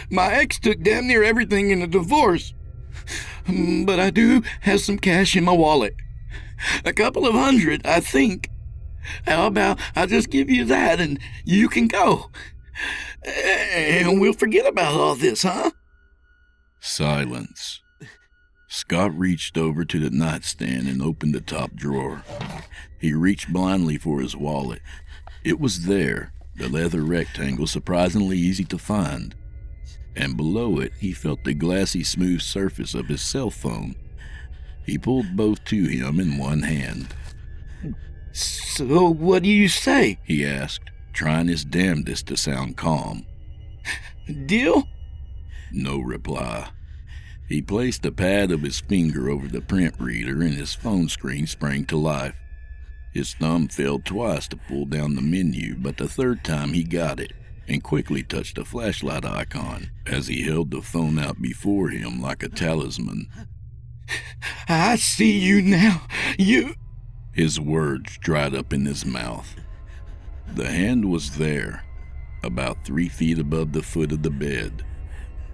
My 0.09 0.33
ex 0.33 0.59
took 0.59 0.81
damn 0.81 1.07
near 1.07 1.23
everything 1.23 1.71
in 1.71 1.79
the 1.79 1.88
divorce. 1.88 2.53
But 3.47 3.99
I 3.99 4.09
do 4.09 4.43
have 4.61 4.81
some 4.81 4.99
cash 4.99 5.35
in 5.35 5.43
my 5.43 5.53
wallet. 5.53 5.95
A 6.85 6.93
couple 6.93 7.25
of 7.25 7.33
hundred, 7.33 7.85
I 7.85 7.99
think. 7.99 8.49
How 9.25 9.47
about 9.47 9.79
I 9.95 10.05
just 10.05 10.29
give 10.29 10.49
you 10.49 10.65
that 10.65 10.99
and 10.99 11.19
you 11.45 11.69
can 11.69 11.88
go? 11.88 12.29
And 13.25 14.21
we'll 14.21 14.33
forget 14.33 14.67
about 14.67 14.93
all 14.93 15.15
this, 15.15 15.43
huh? 15.43 15.71
Silence. 16.79 17.81
Scott 18.67 19.17
reached 19.17 19.57
over 19.57 19.83
to 19.83 19.99
the 19.99 20.11
nightstand 20.11 20.88
and 20.88 21.01
opened 21.01 21.33
the 21.33 21.41
top 21.41 21.73
drawer. 21.73 22.23
He 22.99 23.13
reached 23.13 23.51
blindly 23.51 23.97
for 23.97 24.21
his 24.21 24.35
wallet. 24.35 24.81
It 25.43 25.60
was 25.60 25.86
there, 25.86 26.34
the 26.55 26.67
leather 26.67 27.01
rectangle 27.01 27.67
surprisingly 27.67 28.38
easy 28.38 28.65
to 28.65 28.77
find. 28.77 29.36
And 30.15 30.36
below 30.36 30.79
it, 30.79 30.91
he 31.00 31.13
felt 31.13 31.43
the 31.43 31.53
glassy 31.53 32.03
smooth 32.03 32.41
surface 32.41 32.93
of 32.93 33.08
his 33.08 33.22
cell 33.22 33.50
phone. 33.50 33.96
He 34.86 34.98
pulled 34.98 35.36
both 35.36 35.63
to 35.65 35.84
him 35.86 36.19
in 36.19 36.38
one 36.38 36.63
hand. 36.63 37.13
So, 38.31 39.10
what 39.10 39.43
do 39.43 39.50
you 39.50 39.67
say? 39.67 40.19
he 40.24 40.46
asked, 40.46 40.89
trying 41.13 41.48
his 41.48 41.63
damnedest 41.63 42.27
to 42.27 42.38
sound 42.38 42.75
calm. 42.77 43.25
Deal? 44.46 44.88
No 45.72 46.00
reply. 46.00 46.69
He 47.48 47.62
placed 47.62 48.03
the 48.03 48.12
pad 48.12 48.51
of 48.51 48.62
his 48.62 48.79
finger 48.79 49.29
over 49.29 49.48
the 49.48 49.62
print 49.62 49.96
reader 50.00 50.41
and 50.41 50.53
his 50.53 50.74
phone 50.75 51.10
screen 51.10 51.48
sprang 51.48 51.86
to 51.86 51.98
life. 51.98 52.36
His 53.19 53.33
thumb 53.33 53.67
failed 53.67 54.05
twice 54.05 54.47
to 54.47 54.55
pull 54.55 54.85
down 54.85 55.15
the 55.15 55.21
menu, 55.21 55.75
but 55.75 55.97
the 55.97 56.07
third 56.07 56.41
time 56.41 56.71
he 56.71 56.85
got 56.85 57.19
it 57.19 57.33
and 57.67 57.83
quickly 57.83 58.23
touched 58.23 58.57
a 58.57 58.63
flashlight 58.63 59.25
icon 59.25 59.91
as 60.05 60.27
he 60.27 60.43
held 60.43 60.71
the 60.71 60.81
phone 60.81 61.19
out 61.19 61.41
before 61.41 61.89
him 61.89 62.21
like 62.21 62.43
a 62.43 62.47
talisman. 62.47 63.27
I 64.69 64.95
see 64.95 65.38
you 65.38 65.61
now. 65.61 66.03
You. 66.38 66.75
His 67.33 67.59
words 67.59 68.17
dried 68.19 68.55
up 68.55 68.71
in 68.71 68.85
his 68.85 69.05
mouth. 69.05 69.53
The 70.55 70.71
hand 70.71 71.03
was 71.03 71.31
there, 71.31 71.83
about 72.41 72.85
three 72.85 73.09
feet 73.09 73.38
above 73.38 73.73
the 73.73 73.83
foot 73.83 74.13
of 74.13 74.23
the 74.23 74.31
bed. 74.31 74.85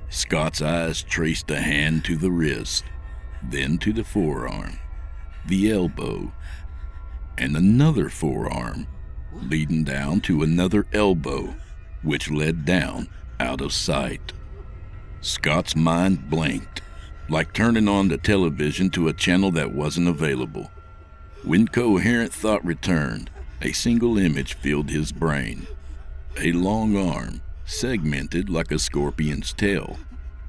Scott's 0.09 0.61
eyes 0.61 1.01
traced 1.01 1.47
the 1.47 1.61
hand 1.61 2.05
to 2.05 2.15
the 2.15 2.29
wrist, 2.29 2.83
then 3.41 3.79
to 3.79 3.91
the 3.91 4.03
forearm, 4.03 4.77
the 5.47 5.71
elbow, 5.71 6.31
and 7.37 7.55
another 7.55 8.09
forearm, 8.09 8.87
leading 9.33 9.83
down 9.83 10.21
to 10.21 10.43
another 10.43 10.85
elbow, 10.93 11.55
which 12.03 12.31
led 12.31 12.65
down 12.65 13.07
out 13.39 13.61
of 13.61 13.73
sight. 13.73 14.33
Scott's 15.21 15.75
mind 15.75 16.29
blanked, 16.29 16.81
like 17.29 17.53
turning 17.53 17.87
on 17.87 18.07
the 18.07 18.17
television 18.17 18.89
to 18.91 19.07
a 19.07 19.13
channel 19.13 19.51
that 19.51 19.73
wasn't 19.73 20.07
available. 20.07 20.69
When 21.43 21.67
coherent 21.67 22.33
thought 22.33 22.63
returned, 22.65 23.29
a 23.61 23.71
single 23.71 24.17
image 24.17 24.53
filled 24.53 24.89
his 24.89 25.11
brain. 25.11 25.67
A 26.39 26.51
long 26.51 26.95
arm, 26.95 27.41
segmented 27.65 28.49
like 28.49 28.71
a 28.71 28.79
scorpion's 28.79 29.53
tail, 29.53 29.97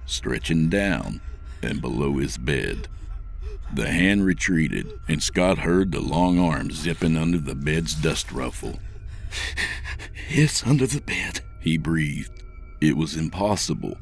stretching 0.04 0.68
down 0.68 1.20
and 1.62 1.80
below 1.80 2.16
his 2.18 2.36
bed. 2.36 2.88
The 3.74 3.90
hand 3.90 4.24
retreated, 4.24 4.86
and 5.08 5.22
Scott 5.22 5.58
heard 5.58 5.92
the 5.92 6.00
long 6.00 6.38
arm 6.38 6.70
zipping 6.70 7.16
under 7.16 7.38
the 7.38 7.54
bed's 7.54 7.94
dust 7.94 8.32
ruffle. 8.32 8.78
It's 10.28 10.66
under 10.66 10.86
the 10.86 11.00
bed, 11.00 11.40
he 11.60 11.76
breathed. 11.76 12.42
It 12.80 12.96
was 12.96 13.16
impossible. 13.16 13.96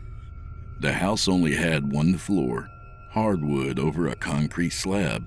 The 0.80 0.92
house 0.92 1.28
only 1.28 1.54
had 1.54 1.92
one 1.92 2.16
floor, 2.18 2.68
hardwood 3.10 3.78
over 3.78 4.08
a 4.08 4.16
concrete 4.16 4.72
slab. 4.72 5.26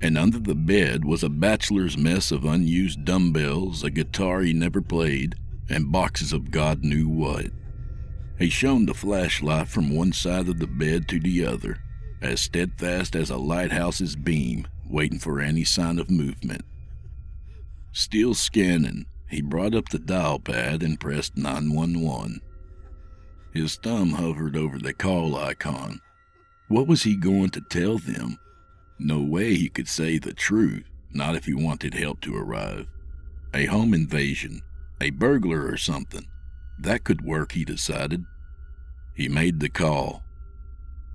And 0.00 0.16
under 0.16 0.38
the 0.38 0.54
bed 0.54 1.04
was 1.04 1.22
a 1.22 1.28
bachelor's 1.28 1.98
mess 1.98 2.30
of 2.30 2.44
unused 2.44 3.04
dumbbells, 3.04 3.82
a 3.82 3.90
guitar 3.90 4.42
he 4.42 4.52
never 4.52 4.80
played, 4.80 5.34
and 5.68 5.92
boxes 5.92 6.32
of 6.32 6.50
God 6.50 6.84
knew 6.84 7.08
what. 7.08 7.46
He 8.38 8.48
shone 8.48 8.86
the 8.86 8.94
flashlight 8.94 9.68
from 9.68 9.94
one 9.94 10.12
side 10.12 10.48
of 10.48 10.58
the 10.60 10.68
bed 10.68 11.08
to 11.08 11.18
the 11.18 11.44
other, 11.44 11.78
as 12.20 12.40
steadfast 12.40 13.14
as 13.14 13.30
a 13.30 13.36
lighthouse's 13.36 14.16
beam, 14.16 14.66
waiting 14.88 15.18
for 15.18 15.40
any 15.40 15.64
sign 15.64 15.98
of 15.98 16.10
movement. 16.10 16.64
Still 17.92 18.34
scanning, 18.34 19.06
he 19.28 19.40
brought 19.40 19.74
up 19.74 19.88
the 19.88 19.98
dial 19.98 20.38
pad 20.38 20.82
and 20.82 20.98
pressed 20.98 21.36
911. 21.36 22.40
His 23.52 23.76
thumb 23.76 24.10
hovered 24.10 24.56
over 24.56 24.78
the 24.78 24.92
call 24.92 25.36
icon. 25.36 26.00
What 26.68 26.86
was 26.86 27.02
he 27.02 27.16
going 27.16 27.50
to 27.50 27.60
tell 27.60 27.98
them? 27.98 28.38
No 28.98 29.20
way 29.22 29.54
he 29.54 29.68
could 29.68 29.88
say 29.88 30.18
the 30.18 30.34
truth, 30.34 30.84
not 31.12 31.34
if 31.34 31.46
he 31.46 31.54
wanted 31.54 31.94
help 31.94 32.20
to 32.22 32.36
arrive. 32.36 32.86
A 33.54 33.66
home 33.66 33.94
invasion, 33.94 34.62
a 35.00 35.10
burglar 35.10 35.66
or 35.66 35.76
something. 35.76 36.26
That 36.78 37.04
could 37.04 37.24
work, 37.24 37.52
he 37.52 37.64
decided. 37.64 38.24
He 39.14 39.28
made 39.28 39.60
the 39.60 39.68
call. 39.68 40.22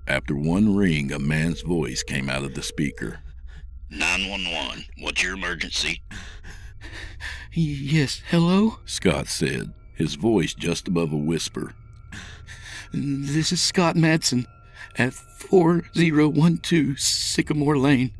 After 0.06 0.36
one 0.36 0.76
ring, 0.76 1.12
a 1.12 1.18
man's 1.18 1.62
voice 1.62 2.02
came 2.02 2.28
out 2.28 2.44
of 2.44 2.54
the 2.54 2.62
speaker. 2.62 3.20
911, 3.90 4.84
what's 5.00 5.22
your 5.22 5.34
emergency? 5.34 6.02
Yes, 7.52 8.20
hello? 8.28 8.80
Scott 8.84 9.28
said, 9.28 9.72
his 9.94 10.16
voice 10.16 10.54
just 10.54 10.88
above 10.88 11.12
a 11.12 11.16
whisper. 11.16 11.72
This 12.92 13.50
is 13.50 13.62
Scott 13.62 13.96
Madsen 13.96 14.44
at 14.96 15.14
4012 15.14 16.98
Sycamore 16.98 17.78
Lane. 17.78 18.12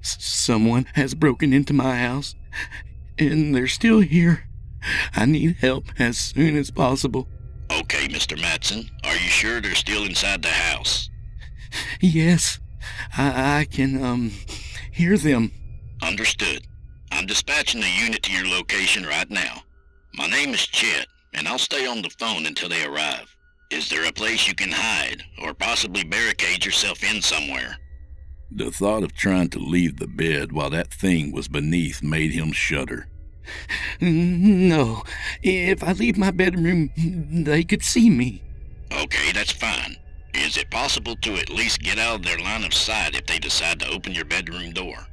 S- 0.00 0.16
someone 0.20 0.86
has 0.94 1.14
broken 1.14 1.52
into 1.52 1.72
my 1.72 1.96
house, 1.96 2.34
and 3.18 3.54
they're 3.54 3.66
still 3.66 4.00
here. 4.00 4.48
I 5.14 5.24
need 5.24 5.56
help 5.56 5.86
as 5.98 6.16
soon 6.18 6.56
as 6.56 6.70
possible. 6.70 7.28
Okay, 7.80 8.08
Mr. 8.08 8.36
Madsen, 8.36 8.90
are 9.04 9.14
you 9.14 9.28
sure 9.28 9.60
they're 9.60 9.74
still 9.74 10.04
inside 10.04 10.42
the 10.42 10.48
house? 10.48 11.10
Yes, 12.00 12.58
I, 13.16 13.60
I 13.60 13.64
can, 13.64 14.02
um, 14.02 14.32
hear 14.90 15.16
them. 15.16 15.52
Understood. 16.02 16.66
I'm 17.12 17.26
dispatching 17.26 17.82
a 17.82 18.04
unit 18.04 18.22
to 18.24 18.32
your 18.32 18.46
location 18.46 19.06
right 19.06 19.30
now. 19.30 19.62
My 20.14 20.26
name 20.26 20.54
is 20.54 20.66
Chet, 20.66 21.06
and 21.34 21.46
I'll 21.46 21.58
stay 21.58 21.86
on 21.86 22.02
the 22.02 22.10
phone 22.18 22.46
until 22.46 22.68
they 22.68 22.84
arrive. 22.84 23.34
Is 23.70 23.88
there 23.88 24.08
a 24.08 24.12
place 24.12 24.48
you 24.48 24.54
can 24.54 24.72
hide, 24.72 25.22
or 25.42 25.54
possibly 25.54 26.02
barricade 26.02 26.64
yourself 26.64 27.04
in 27.04 27.22
somewhere? 27.22 27.76
The 28.50 28.72
thought 28.72 29.04
of 29.04 29.14
trying 29.14 29.50
to 29.50 29.58
leave 29.58 29.98
the 29.98 30.08
bed 30.08 30.52
while 30.52 30.70
that 30.70 30.92
thing 30.92 31.32
was 31.32 31.46
beneath 31.48 32.02
made 32.02 32.32
him 32.32 32.50
shudder. 32.50 33.08
No, 34.00 35.02
if 35.42 35.82
I 35.82 35.92
leave 35.92 36.16
my 36.16 36.30
bedroom, 36.30 36.90
they 36.96 37.64
could 37.64 37.82
see 37.82 38.10
me. 38.10 38.42
Okay, 38.92 39.32
that's 39.32 39.52
fine. 39.52 39.96
Is 40.34 40.56
it 40.56 40.70
possible 40.70 41.16
to 41.16 41.34
at 41.34 41.50
least 41.50 41.80
get 41.80 41.98
out 41.98 42.16
of 42.16 42.22
their 42.22 42.38
line 42.38 42.64
of 42.64 42.72
sight 42.72 43.14
if 43.14 43.26
they 43.26 43.38
decide 43.38 43.80
to 43.80 43.88
open 43.88 44.12
your 44.12 44.24
bedroom 44.24 44.72
door? 44.72 45.06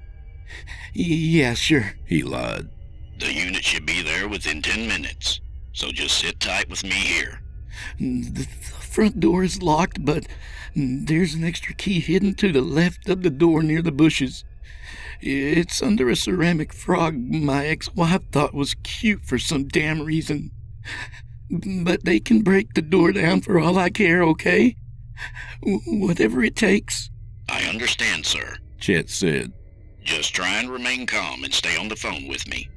Yeah, 0.94 1.54
sure. 1.54 1.96
He 2.06 2.22
lied. 2.24 2.70
The 3.20 3.34
unit 3.34 3.63
should 3.63 3.86
be 3.86 4.01
there 4.01 4.27
within 4.27 4.62
10 4.62 4.88
minutes, 4.88 5.39
so 5.74 5.92
just 5.92 6.20
sit 6.20 6.39
tight 6.39 6.70
with 6.70 6.84
me 6.84 6.92
here. 6.92 7.42
The 8.00 8.48
front 8.70 9.20
door 9.20 9.44
is 9.44 9.62
locked, 9.62 10.06
but 10.06 10.27
there's 10.75 11.34
an 11.34 11.44
extra 11.44 11.74
key 11.74 12.00
hidden 12.00 12.36
to 12.36 12.51
the 12.51 12.62
left 12.62 13.10
of 13.10 13.24
the 13.24 13.30
door 13.30 13.63
near 13.63 13.82
the 13.82 13.92
bushes. 13.92 14.44
It's 15.22 15.82
under 15.82 16.10
a 16.10 16.16
ceramic 16.16 16.74
frog 16.74 17.16
my 17.18 17.66
ex 17.66 17.94
wife 17.96 18.22
thought 18.32 18.54
was 18.54 18.75
cute 18.84 19.25
for 19.25 19.38
some 19.38 19.68
damn 19.68 20.02
reason. 20.02 20.52
But 21.50 22.06
they 22.06 22.20
can 22.20 22.42
break 22.42 22.74
the 22.74 22.82
door 22.82 23.12
down 23.12 23.42
for 23.42 23.60
all 23.60 23.78
I 23.78 23.90
care, 23.90 24.24
okay? 24.24 24.75
Whatever 25.62 26.44
it 26.44 26.56
takes. 26.56 27.10
I 27.50 27.64
understand, 27.64 28.25
sir. 28.25 28.58
Chet 28.80 29.10
said. 29.10 29.54
Just 30.04 30.36
try 30.36 30.60
and 30.60 30.70
remain 30.70 31.06
calm 31.06 31.44
and 31.44 31.54
stay 31.54 31.78
on 31.78 31.88
the 31.88 31.96
phone 31.96 32.28
with 32.28 32.48
me. 32.48 32.70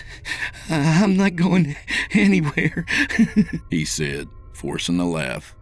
I'm 0.70 1.16
not 1.16 1.36
going 1.36 1.76
anywhere, 2.12 2.86
he 3.70 3.84
said, 3.84 4.28
forcing 4.54 5.00
a 5.00 5.08
laugh. 5.08 5.54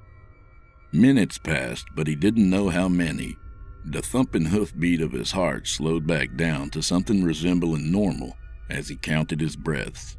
Minutes 0.92 1.38
passed, 1.38 1.86
but 1.94 2.06
he 2.06 2.14
didn't 2.14 2.50
know 2.50 2.68
how 2.68 2.88
many. 2.88 3.36
The 3.84 4.02
thumping 4.02 4.46
hoofbeat 4.46 5.00
of 5.00 5.12
his 5.12 5.32
heart 5.32 5.66
slowed 5.66 6.06
back 6.06 6.36
down 6.36 6.70
to 6.70 6.82
something 6.82 7.24
resembling 7.24 7.90
normal 7.90 8.36
as 8.68 8.88
he 8.88 8.96
counted 8.96 9.40
his 9.40 9.56
breaths. 9.56 10.16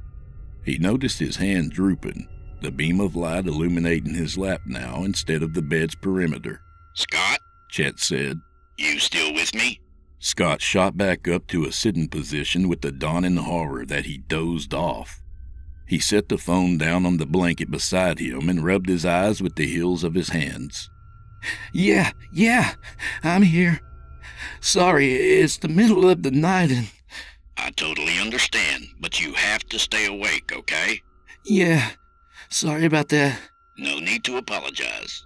He 0.65 0.77
noticed 0.77 1.19
his 1.19 1.37
hand 1.37 1.71
drooping, 1.71 2.27
the 2.61 2.71
beam 2.71 3.00
of 3.00 3.15
light 3.15 3.47
illuminating 3.47 4.13
his 4.13 4.37
lap 4.37 4.61
now 4.65 5.03
instead 5.03 5.41
of 5.41 5.53
the 5.53 5.61
bed's 5.61 5.95
perimeter. 5.95 6.61
Scott? 6.93 7.39
Chet 7.69 8.00
said. 8.00 8.41
You 8.77 9.00
still 9.00 9.33
with 9.33 9.55
me? 9.55 9.79
Scott 10.19 10.61
shot 10.61 10.95
back 10.97 11.27
up 11.27 11.47
to 11.47 11.65
a 11.65 11.71
sitting 11.71 12.07
position 12.07 12.69
with 12.69 12.81
the 12.81 12.91
dawning 12.91 13.37
horror 13.37 13.85
that 13.87 14.05
he 14.05 14.19
dozed 14.19 14.71
off. 14.71 15.19
He 15.87 15.97
set 15.97 16.29
the 16.29 16.37
phone 16.37 16.77
down 16.77 17.07
on 17.07 17.17
the 17.17 17.25
blanket 17.25 17.71
beside 17.71 18.19
him 18.19 18.47
and 18.47 18.63
rubbed 18.63 18.87
his 18.87 19.03
eyes 19.03 19.41
with 19.41 19.55
the 19.55 19.65
heels 19.65 20.03
of 20.03 20.13
his 20.13 20.29
hands. 20.29 20.90
Yeah, 21.73 22.11
yeah, 22.31 22.75
I'm 23.23 23.43
here. 23.43 23.81
Sorry, 24.59 25.13
it's 25.13 25.57
the 25.57 25.67
middle 25.67 26.09
of 26.09 26.23
the 26.23 26.31
night 26.31 26.71
and. 26.71 26.89
I 27.57 27.71
totally 27.71 28.19
understand, 28.19 28.85
but 28.99 29.19
you 29.19 29.33
have 29.33 29.63
to 29.69 29.79
stay 29.79 30.05
awake, 30.05 30.51
okay? 30.55 31.01
Yeah, 31.45 31.91
sorry 32.49 32.85
about 32.85 33.09
that. 33.09 33.39
No 33.77 33.99
need 33.99 34.23
to 34.25 34.37
apologize. 34.37 35.25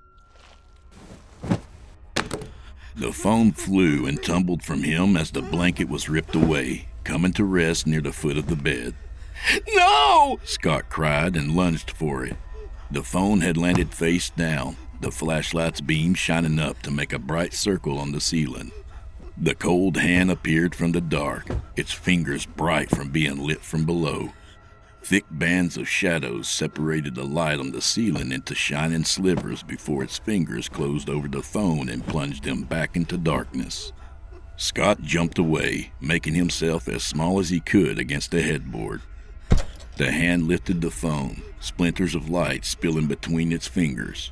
The 2.96 3.12
phone 3.12 3.52
flew 3.52 4.06
and 4.06 4.24
tumbled 4.24 4.64
from 4.64 4.84
him 4.84 5.18
as 5.18 5.32
the 5.32 5.42
blanket 5.42 5.90
was 5.90 6.08
ripped 6.08 6.36
away, 6.36 6.88
coming 7.04 7.34
to 7.34 7.44
rest 7.44 7.86
near 7.86 8.00
the 8.00 8.14
foot 8.14 8.38
of 8.38 8.48
the 8.48 8.56
bed. 8.56 8.96
No! 9.74 10.40
Scott 10.46 10.90
cried 10.90 11.36
and 11.36 11.56
lunged 11.56 11.92
for 11.92 12.26
it. 12.26 12.38
The 12.90 13.04
phone 13.04 13.42
had 13.42 13.58
landed 13.58 13.94
face 13.94 14.30
down, 14.30 14.78
the 15.02 15.12
flashlight's 15.12 15.82
beam 15.82 16.14
shining 16.14 16.60
up 16.60 16.82
to 16.82 16.92
make 16.92 17.14
a 17.14 17.20
bright 17.20 17.54
circle 17.54 17.98
on 17.98 18.12
the 18.12 18.22
ceiling. 18.22 18.72
The 19.38 19.56
cold 19.56 19.98
hand 19.98 20.32
appeared 20.32 20.74
from 20.74 20.94
the 20.94 21.02
dark, 21.02 21.48
its 21.76 21.92
fingers 21.92 22.46
bright 22.46 22.90
from 22.90 23.10
being 23.10 23.46
lit 23.46 23.62
from 23.62 23.86
below. 23.86 24.32
Thick 25.04 25.26
bands 25.30 25.78
of 25.78 25.88
shadows 25.88 26.48
separated 26.48 27.16
the 27.16 27.26
light 27.26 27.60
on 27.60 27.72
the 27.72 27.82
ceiling 27.82 28.32
into 28.32 28.56
shining 28.56 29.04
slivers 29.04 29.62
before 29.62 30.04
its 30.04 30.18
fingers 30.18 30.70
closed 30.70 31.10
over 31.10 31.28
the 31.28 31.44
phone 31.44 31.90
and 31.90 32.08
plunged 32.08 32.44
them 32.44 32.64
back 32.64 32.96
into 32.96 33.18
darkness. 33.18 33.94
Scott 34.58 35.02
jumped 35.02 35.38
away, 35.38 35.92
making 36.00 36.34
himself 36.34 36.88
as 36.88 37.04
small 37.04 37.40
as 37.40 37.50
he 37.50 37.60
could 37.60 38.00
against 38.00 38.32
the 38.32 38.42
headboard. 38.42 39.02
The 39.98 40.12
hand 40.12 40.48
lifted 40.48 40.82
the 40.82 40.92
phone, 40.92 41.42
splinters 41.60 42.16
of 42.16 42.30
light 42.30 42.66
spilling 42.66 43.08
between 43.08 43.52
its 43.52 43.68
fingers. 43.68 44.32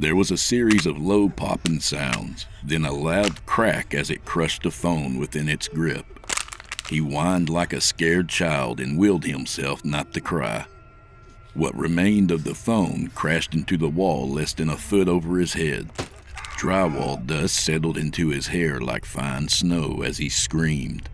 There 0.00 0.16
was 0.16 0.30
a 0.30 0.38
series 0.38 0.86
of 0.86 0.98
low 0.98 1.28
popping 1.28 1.80
sounds, 1.80 2.46
then 2.64 2.86
a 2.86 2.90
loud 2.90 3.44
crack 3.44 3.92
as 3.92 4.08
it 4.08 4.24
crushed 4.24 4.62
the 4.62 4.70
phone 4.70 5.18
within 5.18 5.46
its 5.46 5.68
grip. 5.68 6.06
He 6.88 7.00
whined 7.00 7.50
like 7.50 7.74
a 7.74 7.82
scared 7.82 8.30
child 8.30 8.80
and 8.80 8.96
willed 8.96 9.26
himself 9.26 9.84
not 9.84 10.14
to 10.14 10.22
cry. 10.22 10.64
What 11.52 11.76
remained 11.76 12.30
of 12.30 12.44
the 12.44 12.54
phone 12.54 13.08
crashed 13.14 13.52
into 13.52 13.76
the 13.76 13.90
wall 13.90 14.26
less 14.26 14.54
than 14.54 14.70
a 14.70 14.78
foot 14.78 15.06
over 15.06 15.38
his 15.38 15.52
head. 15.52 15.90
Drywall 16.56 17.26
dust 17.26 17.56
settled 17.56 17.98
into 17.98 18.28
his 18.28 18.46
hair 18.46 18.80
like 18.80 19.04
fine 19.04 19.48
snow 19.48 20.00
as 20.00 20.16
he 20.16 20.30
screamed. 20.30 21.10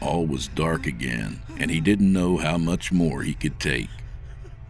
All 0.00 0.26
was 0.26 0.48
dark 0.48 0.88
again, 0.88 1.42
and 1.60 1.70
he 1.70 1.78
didn't 1.78 2.12
know 2.12 2.38
how 2.38 2.58
much 2.58 2.90
more 2.90 3.22
he 3.22 3.34
could 3.34 3.60
take. 3.60 3.90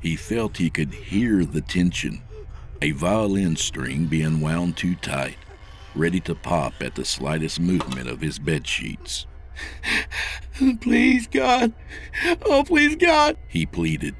He 0.02 0.14
felt 0.14 0.58
he 0.58 0.68
could 0.68 0.92
hear 0.92 1.46
the 1.46 1.62
tension, 1.62 2.20
a 2.84 2.90
violin 2.90 3.56
string 3.56 4.04
being 4.04 4.42
wound 4.42 4.76
too 4.76 4.94
tight, 4.96 5.38
ready 5.94 6.20
to 6.20 6.34
pop 6.34 6.74
at 6.82 6.94
the 6.94 7.04
slightest 7.04 7.58
movement 7.58 8.10
of 8.10 8.20
his 8.20 8.38
bed 8.38 8.66
sheets. 8.66 9.26
Please, 10.82 11.26
God. 11.26 11.72
Oh, 12.44 12.62
please, 12.62 12.96
God. 12.96 13.38
He 13.48 13.64
pleaded. 13.64 14.14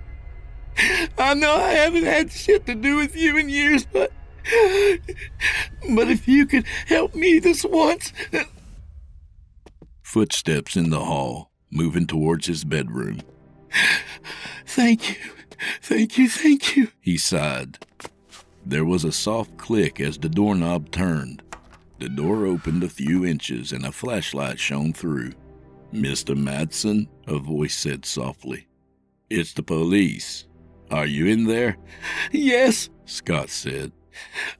I 1.18 1.34
know 1.34 1.54
I 1.54 1.72
haven't 1.72 2.04
had 2.04 2.32
shit 2.32 2.64
to 2.64 2.74
do 2.74 2.96
with 2.96 3.14
you 3.14 3.36
in 3.36 3.50
years, 3.50 3.84
but. 3.84 4.10
But 5.94 6.10
if 6.10 6.26
you 6.26 6.46
could 6.46 6.64
help 6.86 7.14
me 7.14 7.40
this 7.40 7.64
once. 7.64 8.14
Footsteps 10.02 10.74
in 10.74 10.88
the 10.88 11.04
hall, 11.04 11.50
moving 11.70 12.06
towards 12.06 12.46
his 12.46 12.64
bedroom. 12.64 13.20
Thank 14.66 15.10
you. 15.10 15.16
Thank 15.82 16.16
you, 16.16 16.28
thank 16.30 16.76
you. 16.76 16.88
He 17.00 17.18
sighed. 17.18 17.78
There 18.66 18.84
was 18.84 19.04
a 19.04 19.12
soft 19.12 19.56
click 19.58 20.00
as 20.00 20.16
the 20.16 20.28
doorknob 20.28 20.90
turned. 20.90 21.42
The 21.98 22.08
door 22.08 22.46
opened 22.46 22.82
a 22.82 22.88
few 22.88 23.24
inches 23.24 23.72
and 23.72 23.84
a 23.84 23.92
flashlight 23.92 24.58
shone 24.58 24.92
through. 24.92 25.32
Mr. 25.92 26.36
Madsen, 26.36 27.08
a 27.26 27.38
voice 27.38 27.76
said 27.76 28.04
softly. 28.04 28.66
It's 29.30 29.52
the 29.52 29.62
police. 29.62 30.46
Are 30.90 31.06
you 31.06 31.26
in 31.26 31.44
there? 31.44 31.76
Yes, 32.32 32.90
Scott 33.04 33.50
said. 33.50 33.92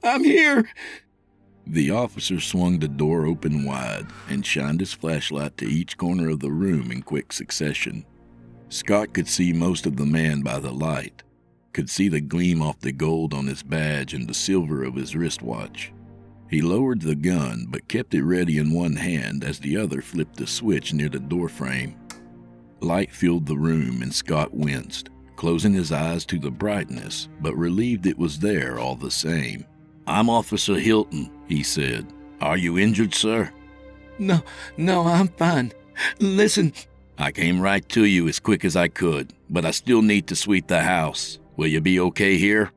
I'm 0.03 0.23
here. 0.23 0.69
The 1.67 1.91
officer 1.91 2.39
swung 2.39 2.79
the 2.79 2.87
door 2.87 3.25
open 3.25 3.65
wide 3.65 4.05
and 4.29 4.45
shined 4.45 4.81
his 4.81 4.93
flashlight 4.93 5.57
to 5.57 5.65
each 5.65 5.97
corner 5.97 6.29
of 6.29 6.39
the 6.39 6.51
room 6.51 6.91
in 6.91 7.01
quick 7.01 7.33
succession. 7.33 8.05
Scott 8.69 9.13
could 9.13 9.27
see 9.27 9.51
most 9.51 9.85
of 9.85 9.97
the 9.97 10.05
man 10.05 10.41
by 10.41 10.59
the 10.59 10.71
light, 10.71 11.23
could 11.75 11.89
see 11.89 12.07
the 12.07 12.21
gleam 12.21 12.61
off 12.61 12.79
the 12.79 12.93
gold 12.93 13.33
on 13.33 13.47
his 13.47 13.61
badge 13.61 14.13
and 14.13 14.29
the 14.29 14.33
silver 14.33 14.85
of 14.85 14.95
his 14.95 15.13
wristwatch. 15.13 15.91
He 16.49 16.61
lowered 16.61 17.01
the 17.01 17.15
gun 17.15 17.67
but 17.67 17.89
kept 17.89 18.13
it 18.13 18.23
ready 18.23 18.59
in 18.59 18.73
one 18.73 18.95
hand 18.95 19.43
as 19.43 19.59
the 19.59 19.75
other 19.75 20.01
flipped 20.01 20.37
the 20.37 20.47
switch 20.47 20.93
near 20.93 21.09
the 21.09 21.19
doorframe. 21.19 21.97
Light 22.79 23.11
filled 23.11 23.45
the 23.45 23.57
room 23.57 24.01
and 24.01 24.15
Scott 24.15 24.53
winced, 24.53 25.09
closing 25.35 25.73
his 25.73 25.91
eyes 25.91 26.25
to 26.27 26.39
the 26.39 26.49
brightness, 26.49 27.27
but 27.41 27.57
relieved 27.57 28.05
it 28.05 28.17
was 28.17 28.39
there 28.39 28.79
all 28.79 28.95
the 28.95 29.11
same. 29.11 29.65
I'm 30.07 30.29
Officer 30.29 30.75
Hilton, 30.75 31.29
he 31.45 31.61
said. 31.61 32.07
Are 32.39 32.55
you 32.55 32.77
injured, 32.77 33.13
sir? 33.13 33.51
No, 34.17 34.41
no, 34.77 35.05
I'm 35.05 35.27
fine. 35.27 35.73
Listen, 36.19 36.71
I 37.17 37.33
came 37.33 37.59
right 37.59 37.87
to 37.89 38.05
you 38.05 38.29
as 38.29 38.39
quick 38.39 38.63
as 38.63 38.77
I 38.77 38.87
could, 38.87 39.33
but 39.49 39.65
I 39.65 39.71
still 39.71 40.01
need 40.01 40.27
to 40.27 40.37
sweep 40.37 40.67
the 40.67 40.81
house. 40.81 41.39
Will 41.57 41.67
you 41.67 41.81
be 41.81 41.99
okay 41.99 42.37
here? 42.37 42.71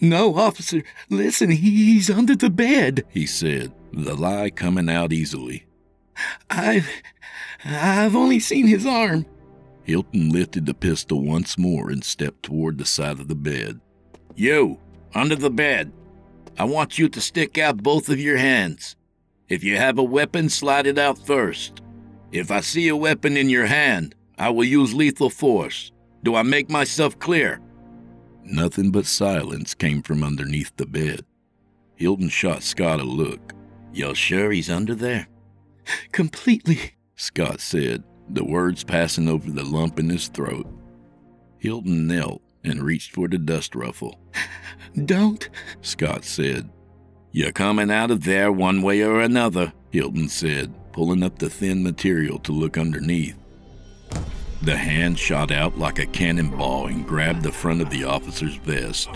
No, 0.00 0.36
officer, 0.36 0.82
listen, 1.10 1.50
he's 1.50 2.08
under 2.08 2.36
the 2.36 2.50
bed, 2.50 3.04
he 3.08 3.26
said, 3.26 3.72
the 3.92 4.14
lie 4.14 4.50
coming 4.50 4.88
out 4.88 5.12
easily. 5.12 5.66
I've. 6.48 6.88
I've 7.64 8.14
only 8.14 8.40
seen 8.40 8.66
his 8.66 8.86
arm. 8.86 9.26
Hilton 9.84 10.30
lifted 10.30 10.66
the 10.66 10.74
pistol 10.74 11.22
once 11.22 11.58
more 11.58 11.90
and 11.90 12.04
stepped 12.04 12.42
toward 12.42 12.78
the 12.78 12.84
side 12.84 13.20
of 13.20 13.28
the 13.28 13.34
bed. 13.34 13.80
You, 14.34 14.78
under 15.14 15.36
the 15.36 15.50
bed. 15.50 15.92
I 16.58 16.64
want 16.64 16.98
you 16.98 17.08
to 17.08 17.20
stick 17.20 17.58
out 17.58 17.82
both 17.82 18.08
of 18.08 18.20
your 18.20 18.36
hands. 18.36 18.96
If 19.48 19.64
you 19.64 19.76
have 19.76 19.98
a 19.98 20.02
weapon, 20.02 20.48
slide 20.48 20.86
it 20.86 20.98
out 20.98 21.18
first. 21.18 21.80
If 22.32 22.50
I 22.50 22.60
see 22.60 22.88
a 22.88 22.96
weapon 22.96 23.36
in 23.36 23.48
your 23.48 23.66
hand, 23.66 24.14
I 24.38 24.50
will 24.50 24.64
use 24.64 24.94
lethal 24.94 25.30
force. 25.30 25.92
Do 26.22 26.34
I 26.34 26.42
make 26.42 26.70
myself 26.70 27.18
clear? 27.18 27.60
Nothing 28.44 28.90
but 28.90 29.06
silence 29.06 29.74
came 29.74 30.02
from 30.02 30.22
underneath 30.22 30.76
the 30.76 30.86
bed. 30.86 31.24
Hilton 31.96 32.28
shot 32.28 32.62
Scott 32.62 33.00
a 33.00 33.04
look. 33.04 33.52
You're 33.92 34.14
sure 34.14 34.50
he's 34.50 34.70
under 34.70 34.94
there? 34.94 35.28
Completely, 36.12 36.94
Scott 37.16 37.60
said, 37.60 38.04
the 38.28 38.44
words 38.44 38.84
passing 38.84 39.28
over 39.28 39.50
the 39.50 39.64
lump 39.64 39.98
in 39.98 40.10
his 40.10 40.28
throat. 40.28 40.66
Hilton 41.58 42.06
knelt 42.06 42.42
and 42.64 42.82
reached 42.82 43.12
for 43.12 43.28
the 43.28 43.38
dust 43.38 43.74
ruffle. 43.74 44.18
Don't, 45.04 45.48
Scott 45.82 46.24
said. 46.24 46.70
You're 47.32 47.52
coming 47.52 47.90
out 47.90 48.10
of 48.10 48.24
there 48.24 48.52
one 48.52 48.82
way 48.82 49.02
or 49.02 49.20
another, 49.20 49.72
Hilton 49.90 50.28
said, 50.28 50.72
pulling 50.92 51.22
up 51.22 51.38
the 51.38 51.50
thin 51.50 51.82
material 51.82 52.38
to 52.40 52.52
look 52.52 52.78
underneath. 52.78 53.36
The 54.64 54.76
hand 54.78 55.18
shot 55.18 55.50
out 55.50 55.78
like 55.78 55.98
a 55.98 56.06
cannonball 56.06 56.86
and 56.86 57.06
grabbed 57.06 57.42
the 57.42 57.52
front 57.52 57.82
of 57.82 57.90
the 57.90 58.04
officer's 58.04 58.54
vest. 58.56 59.10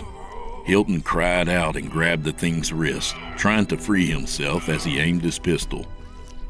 Hilton 0.65 1.01
cried 1.01 1.49
out 1.49 1.75
and 1.75 1.89
grabbed 1.89 2.23
the 2.23 2.31
thing's 2.31 2.71
wrist, 2.71 3.15
trying 3.35 3.65
to 3.67 3.77
free 3.77 4.05
himself 4.05 4.69
as 4.69 4.83
he 4.83 4.99
aimed 4.99 5.23
his 5.23 5.39
pistol. 5.39 5.87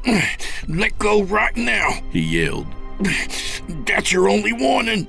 Let 0.68 0.98
go 0.98 1.22
right 1.22 1.56
now, 1.56 1.92
he 2.10 2.20
yelled. 2.20 2.66
That's 3.86 4.12
your 4.12 4.28
only 4.28 4.52
warning. 4.52 5.08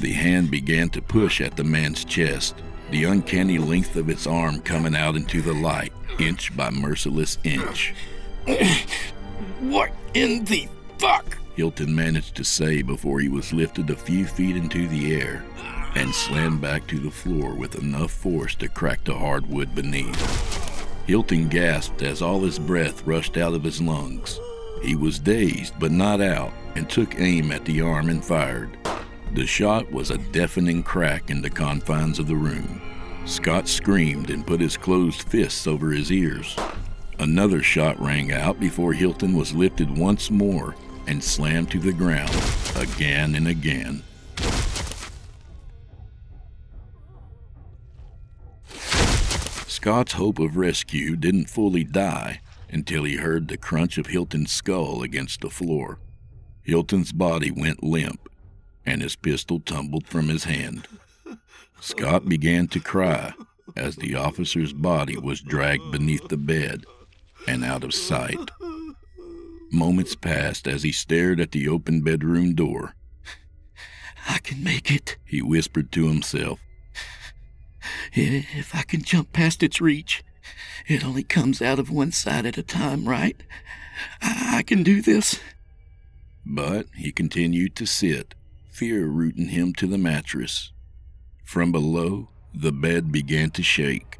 The 0.00 0.12
hand 0.12 0.50
began 0.50 0.88
to 0.90 1.00
push 1.00 1.40
at 1.40 1.56
the 1.56 1.62
man's 1.62 2.04
chest, 2.04 2.56
the 2.90 3.04
uncanny 3.04 3.58
length 3.58 3.94
of 3.94 4.10
its 4.10 4.26
arm 4.26 4.60
coming 4.60 4.96
out 4.96 5.14
into 5.14 5.40
the 5.40 5.54
light, 5.54 5.92
inch 6.18 6.56
by 6.56 6.70
merciless 6.70 7.38
inch. 7.44 7.94
what 9.60 9.92
in 10.14 10.44
the 10.46 10.66
fuck? 10.98 11.38
Hilton 11.56 11.94
managed 11.94 12.34
to 12.36 12.44
say 12.44 12.82
before 12.82 13.20
he 13.20 13.28
was 13.28 13.52
lifted 13.52 13.88
a 13.90 13.96
few 13.96 14.26
feet 14.26 14.56
into 14.56 14.88
the 14.88 15.14
air 15.14 15.44
and 15.94 16.12
slammed 16.12 16.60
back 16.60 16.86
to 16.88 16.98
the 16.98 17.10
floor 17.10 17.54
with 17.54 17.76
enough 17.76 18.10
force 18.10 18.56
to 18.56 18.68
crack 18.68 19.04
the 19.04 19.14
hardwood 19.14 19.74
beneath. 19.74 20.84
Hilton 21.06 21.48
gasped 21.48 22.02
as 22.02 22.22
all 22.22 22.40
his 22.40 22.58
breath 22.58 23.06
rushed 23.06 23.36
out 23.36 23.54
of 23.54 23.62
his 23.62 23.80
lungs. 23.80 24.40
He 24.82 24.96
was 24.96 25.20
dazed 25.20 25.74
but 25.78 25.92
not 25.92 26.20
out 26.20 26.52
and 26.74 26.90
took 26.90 27.20
aim 27.20 27.52
at 27.52 27.64
the 27.64 27.80
arm 27.80 28.08
and 28.08 28.24
fired. 28.24 28.76
The 29.34 29.46
shot 29.46 29.90
was 29.92 30.10
a 30.10 30.18
deafening 30.18 30.82
crack 30.82 31.30
in 31.30 31.40
the 31.40 31.50
confines 31.50 32.18
of 32.18 32.26
the 32.26 32.34
room. 32.34 32.80
Scott 33.26 33.68
screamed 33.68 34.30
and 34.30 34.46
put 34.46 34.60
his 34.60 34.76
closed 34.76 35.22
fists 35.22 35.66
over 35.66 35.90
his 35.90 36.10
ears. 36.10 36.56
Another 37.18 37.62
shot 37.62 38.00
rang 38.00 38.32
out 38.32 38.58
before 38.58 38.92
Hilton 38.92 39.36
was 39.36 39.54
lifted 39.54 39.96
once 39.96 40.30
more 40.30 40.74
and 41.06 41.22
slammed 41.22 41.70
to 41.70 41.78
the 41.78 41.92
ground 41.92 42.30
again 42.76 43.34
and 43.34 43.48
again. 43.48 44.02
Scott's 49.66 50.12
hope 50.14 50.38
of 50.38 50.56
rescue 50.56 51.14
didn't 51.14 51.50
fully 51.50 51.84
die 51.84 52.40
until 52.70 53.04
he 53.04 53.16
heard 53.16 53.48
the 53.48 53.56
crunch 53.56 53.98
of 53.98 54.06
Hilton's 54.06 54.50
skull 54.50 55.02
against 55.02 55.42
the 55.42 55.50
floor. 55.50 55.98
Hilton's 56.62 57.12
body 57.12 57.50
went 57.50 57.82
limp, 57.82 58.28
and 58.86 59.02
his 59.02 59.14
pistol 59.14 59.60
tumbled 59.60 60.06
from 60.06 60.28
his 60.28 60.44
hand. 60.44 60.88
Scott 61.80 62.26
began 62.28 62.66
to 62.68 62.80
cry 62.80 63.34
as 63.76 63.96
the 63.96 64.14
officer's 64.14 64.72
body 64.72 65.18
was 65.18 65.42
dragged 65.42 65.92
beneath 65.92 66.28
the 66.28 66.38
bed 66.38 66.84
and 67.46 67.62
out 67.62 67.84
of 67.84 67.92
sight. 67.92 68.50
Moments 69.70 70.14
passed 70.14 70.68
as 70.68 70.82
he 70.82 70.92
stared 70.92 71.40
at 71.40 71.52
the 71.52 71.68
open 71.68 72.02
bedroom 72.02 72.54
door. 72.54 72.94
I 74.28 74.38
can 74.38 74.62
make 74.62 74.90
it, 74.90 75.16
he 75.24 75.42
whispered 75.42 75.92
to 75.92 76.08
himself. 76.08 76.60
If 78.12 78.74
I 78.74 78.82
can 78.82 79.02
jump 79.02 79.32
past 79.32 79.62
its 79.62 79.80
reach, 79.80 80.22
it 80.86 81.04
only 81.04 81.22
comes 81.22 81.60
out 81.60 81.78
of 81.78 81.90
one 81.90 82.12
side 82.12 82.46
at 82.46 82.58
a 82.58 82.62
time, 82.62 83.08
right? 83.08 83.36
I 84.22 84.62
can 84.66 84.82
do 84.82 85.02
this. 85.02 85.40
But 86.46 86.86
he 86.94 87.12
continued 87.12 87.74
to 87.76 87.86
sit, 87.86 88.34
fear 88.70 89.06
rooting 89.06 89.48
him 89.48 89.72
to 89.74 89.86
the 89.86 89.98
mattress. 89.98 90.72
From 91.44 91.72
below, 91.72 92.28
the 92.54 92.72
bed 92.72 93.10
began 93.10 93.50
to 93.52 93.62
shake. 93.62 94.18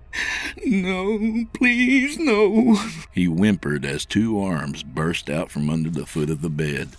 No, 0.64 1.44
please, 1.52 2.18
no. 2.18 2.76
He 3.12 3.26
whimpered 3.26 3.84
as 3.84 4.06
two 4.06 4.40
arms 4.40 4.82
burst 4.82 5.28
out 5.28 5.50
from 5.50 5.68
under 5.68 5.90
the 5.90 6.06
foot 6.06 6.30
of 6.30 6.42
the 6.42 6.50
bed. 6.50 6.90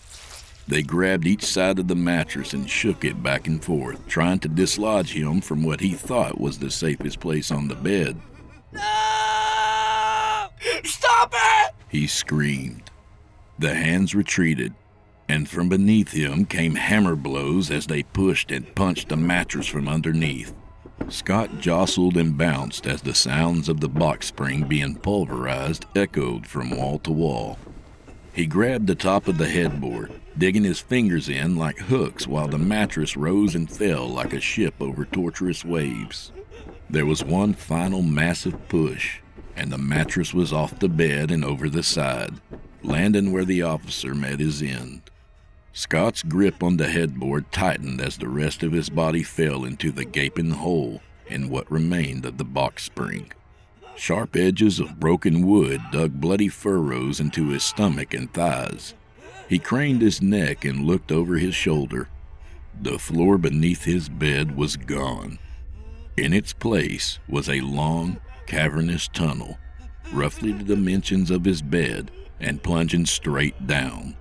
They 0.68 0.82
grabbed 0.82 1.28
each 1.28 1.46
side 1.46 1.78
of 1.78 1.88
the 1.88 1.96
mattress 1.96 2.54
and 2.54 2.70
shook 2.70 3.06
it 3.06 3.22
back 3.22 3.48
and 3.48 3.64
forth, 3.64 4.08
trying 4.08 4.40
to 4.40 4.48
dislodge 4.48 5.14
him 5.14 5.42
from 5.42 5.64
what 5.64 5.80
he 5.80 5.94
thought 5.94 6.42
was 6.42 6.58
the 6.58 6.72
safest 6.72 7.20
place 7.20 7.52
on 7.52 7.68
the 7.68 7.76
bed. 7.76 8.20
No! 8.74 8.82
Stop 10.84 11.34
it! 11.34 11.74
He 11.88 12.08
screamed. 12.08 12.90
The 13.60 13.76
hands 13.76 14.16
retreated, 14.16 14.74
and 15.30 15.48
from 15.48 15.70
beneath 15.70 16.12
him 16.12 16.46
came 16.46 16.76
hammer 16.76 17.16
blows 17.16 17.70
as 17.70 17.88
they 17.88 18.04
pushed 18.04 18.52
and 18.52 18.74
punched 18.76 19.10
the 19.10 19.18
mattress 19.18 19.68
from 19.68 19.88
underneath. 19.88 20.54
Scott 21.10 21.60
jostled 21.60 22.18
and 22.18 22.38
bounced 22.38 22.88
as 22.88 23.02
the 23.02 23.14
sounds 23.14 23.70
of 23.70 23.80
the 23.80 23.90
box 23.90 24.28
spring 24.28 24.64
being 24.64 24.96
pulverized 24.96 25.86
echoed 25.96 26.48
from 26.48 26.72
wall 26.72 27.00
to 27.00 27.12
wall. 27.12 27.60
He 28.34 28.46
grabbed 28.48 28.88
the 28.88 28.96
top 28.96 29.28
of 29.28 29.38
the 29.38 29.48
headboard, 29.48 30.12
digging 30.38 30.64
his 30.64 30.80
fingers 30.80 31.30
in 31.30 31.56
like 31.56 31.78
hooks 31.78 32.28
while 32.28 32.48
the 32.48 32.58
mattress 32.58 33.16
rose 33.16 33.56
and 33.56 33.72
fell 33.72 34.08
like 34.08 34.34
a 34.34 34.42
ship 34.42 34.74
over 34.82 35.06
tortuous 35.06 35.64
waves. 35.64 36.32
There 36.90 37.06
was 37.06 37.24
one 37.24 37.54
final 37.54 38.02
massive 38.02 38.68
push, 38.68 39.20
and 39.56 39.72
the 39.72 39.78
mattress 39.78 40.34
was 40.34 40.52
off 40.52 40.80
the 40.80 40.90
bed 40.90 41.32
and 41.32 41.46
over 41.46 41.70
the 41.70 41.84
side, 41.84 42.42
landing 42.84 43.32
where 43.32 43.46
the 43.46 43.62
officer 43.62 44.14
met 44.14 44.40
his 44.40 44.62
end. 44.62 45.02
Scott's 45.78 46.24
grip 46.24 46.64
on 46.64 46.78
the 46.78 46.88
headboard 46.88 47.52
tightened 47.52 48.00
as 48.00 48.16
the 48.18 48.30
rest 48.30 48.64
of 48.64 48.72
his 48.72 48.90
body 48.90 49.24
fell 49.24 49.66
into 49.66 49.92
the 49.92 50.06
gaping 50.06 50.52
hole 50.52 51.02
in 51.28 51.50
what 51.50 51.70
remained 51.70 52.24
of 52.26 52.38
the 52.38 52.46
box 52.46 52.84
spring. 52.84 53.30
Sharp 53.98 54.38
edges 54.38 54.80
of 54.80 55.02
broken 55.02 55.46
wood 55.46 55.82
dug 55.92 56.14
bloody 56.14 56.48
furrows 56.48 57.20
into 57.20 57.50
his 57.50 57.62
stomach 57.62 58.14
and 58.14 58.34
thighs. 58.34 58.94
He 59.50 59.60
craned 59.60 60.02
his 60.02 60.22
neck 60.22 60.64
and 60.64 60.86
looked 60.86 61.12
over 61.12 61.36
his 61.36 61.56
shoulder. 61.56 62.08
The 62.82 62.98
floor 62.98 63.38
beneath 63.38 63.84
his 63.84 64.08
bed 64.08 64.56
was 64.56 64.78
gone. 64.78 65.40
In 66.16 66.32
its 66.32 66.54
place 66.54 67.20
was 67.28 67.50
a 67.50 67.60
long, 67.60 68.22
cavernous 68.48 69.10
tunnel, 69.10 69.58
roughly 70.14 70.54
the 70.54 70.64
dimensions 70.64 71.30
of 71.30 71.44
his 71.44 71.62
bed 71.62 72.12
and 72.40 72.64
plunging 72.64 73.06
straight 73.06 73.68
down. 73.68 74.16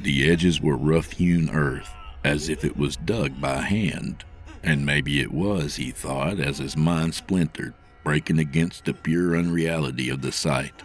The 0.00 0.30
edges 0.30 0.60
were 0.60 0.76
rough 0.76 1.12
hewn 1.12 1.50
earth, 1.50 1.90
as 2.24 2.48
if 2.48 2.64
it 2.64 2.76
was 2.76 2.96
dug 2.96 3.40
by 3.40 3.62
hand. 3.62 4.24
And 4.62 4.86
maybe 4.86 5.20
it 5.20 5.32
was, 5.32 5.76
he 5.76 5.90
thought, 5.90 6.38
as 6.38 6.58
his 6.58 6.76
mind 6.76 7.14
splintered, 7.14 7.74
breaking 8.04 8.38
against 8.38 8.84
the 8.84 8.94
pure 8.94 9.36
unreality 9.36 10.08
of 10.08 10.22
the 10.22 10.32
sight. 10.32 10.82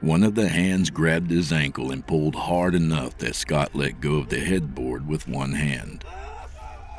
One 0.00 0.24
of 0.24 0.34
the 0.34 0.48
hands 0.48 0.90
grabbed 0.90 1.30
his 1.30 1.52
ankle 1.52 1.92
and 1.92 2.06
pulled 2.06 2.34
hard 2.34 2.74
enough 2.74 3.18
that 3.18 3.36
Scott 3.36 3.74
let 3.74 4.00
go 4.00 4.14
of 4.14 4.30
the 4.30 4.40
headboard 4.40 5.06
with 5.06 5.28
one 5.28 5.52
hand. 5.52 6.04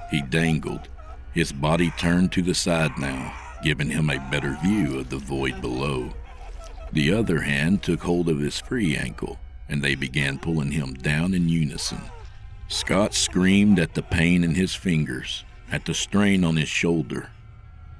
He 0.10 0.22
dangled, 0.22 0.88
his 1.34 1.52
body 1.52 1.92
turned 1.98 2.32
to 2.34 2.42
the 2.42 2.54
side 2.54 2.98
now, 2.98 3.34
giving 3.64 3.90
him 3.90 4.10
a 4.10 4.26
better 4.30 4.58
view 4.64 5.00
of 5.00 5.10
the 5.10 5.18
void 5.18 5.62
below. 5.62 6.14
The 6.92 7.12
other 7.14 7.42
hand 7.42 7.82
took 7.82 8.04
hold 8.04 8.30
of 8.30 8.40
his 8.40 8.60
free 8.60 8.96
ankle, 8.96 9.40
and 9.70 9.82
they 9.82 9.96
began 9.96 10.40
pulling 10.40 10.72
him 10.72 10.94
down 10.94 11.34
in 11.34 11.50
unison. 11.50 12.02
Scott 12.68 13.14
screamed 13.14 13.80
at 13.80 13.94
the 13.94 14.02
pain 14.02 14.44
in 14.44 14.56
his 14.56 14.74
fingers, 14.74 15.44
at 15.72 15.86
the 15.86 15.94
strain 15.94 16.44
on 16.44 16.56
his 16.56 16.70
shoulder. 16.70 17.30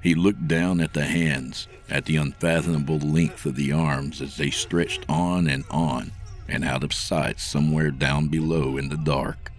He 0.02 0.14
looked 0.14 0.46
down 0.48 0.80
at 0.80 0.92
the 0.92 1.04
hands, 1.04 1.68
at 1.88 2.04
the 2.04 2.16
unfathomable 2.16 2.98
length 2.98 3.46
of 3.46 3.56
the 3.56 3.72
arms 3.72 4.20
as 4.20 4.36
they 4.36 4.50
stretched 4.50 5.04
on 5.08 5.46
and 5.46 5.64
on 5.70 6.12
and 6.48 6.64
out 6.64 6.84
of 6.84 6.92
sight 6.92 7.40
somewhere 7.40 7.90
down 7.90 8.28
below 8.28 8.76
in 8.76 8.88
the 8.88 8.96
dark. 8.96 9.50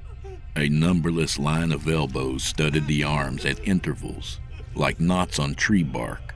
A 0.55 0.69
numberless 0.69 1.37
line 1.37 1.71
of 1.71 1.87
elbows 1.87 2.43
studded 2.43 2.87
the 2.87 3.03
arms 3.03 3.45
at 3.45 3.67
intervals, 3.67 4.39
like 4.75 4.99
knots 4.99 5.39
on 5.39 5.55
tree 5.55 5.83
bark. 5.83 6.35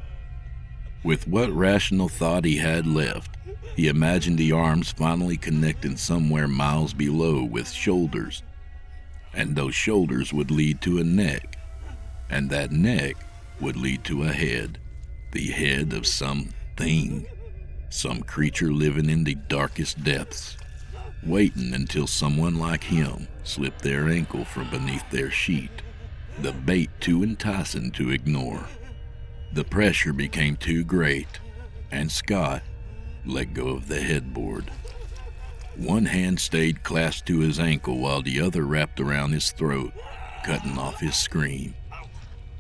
With 1.04 1.28
what 1.28 1.52
rational 1.52 2.10
thought 2.10 2.44
he 2.44 2.58
had 2.58 2.86
left, 2.86 3.38
he 3.80 3.88
imagined 3.88 4.38
the 4.38 4.52
arms 4.52 4.92
finally 4.92 5.38
connecting 5.38 5.96
somewhere 5.96 6.50
miles 6.50 6.94
below 6.94 7.46
with 7.46 7.72
shoulders, 7.72 8.44
and 9.34 9.56
those 9.56 9.74
shoulders 9.74 10.34
would 10.34 10.52
lead 10.52 10.82
to 10.82 10.98
a 10.98 11.04
neck, 11.06 11.58
and 12.30 12.50
that 12.50 12.74
neck 12.74 13.16
would 13.62 13.78
lead 13.78 14.04
to 14.04 14.24
a 14.24 14.34
head, 14.34 14.78
the 15.32 15.48
head 15.48 15.94
of 15.94 16.06
some 16.06 16.50
thing, 16.76 17.26
some 17.90 18.22
creature 18.22 18.70
living 18.74 19.10
in 19.10 19.24
the 19.24 19.36
darkest 19.48 20.04
depths, 20.04 20.58
waiting 21.24 21.74
until 21.74 22.06
someone 22.06 22.60
like 22.60 22.84
him 22.84 23.30
slipped 23.46 23.82
their 23.82 24.10
ankle 24.10 24.44
from 24.44 24.70
beneath 24.70 25.10
their 25.10 25.32
sheet, 25.32 25.72
the 26.42 26.52
bait 26.52 26.90
too 27.00 27.24
enticing 27.24 27.92
to 27.92 28.12
ignore. 28.12 28.66
The 29.54 29.64
pressure 29.64 30.12
became 30.12 30.58
too 30.58 30.84
great, 30.84 31.40
and 31.94 32.12
Scott 32.12 32.62
let 33.26 33.54
go 33.54 33.70
of 33.70 33.88
the 33.88 34.02
headboard. 34.02 34.72
One 35.76 36.06
hand 36.06 36.40
stayed 36.40 36.84
clasped 36.84 37.28
to 37.28 37.40
his 37.40 37.60
ankle 37.60 38.00
while 38.00 38.22
the 38.22 38.42
other 38.42 38.64
wrapped 38.64 39.00
around 39.00 39.32
his 39.32 39.52
throat, 39.52 39.94
cutting 40.44 40.78
off 40.78 41.00
his 41.00 41.16
scream. 41.16 41.74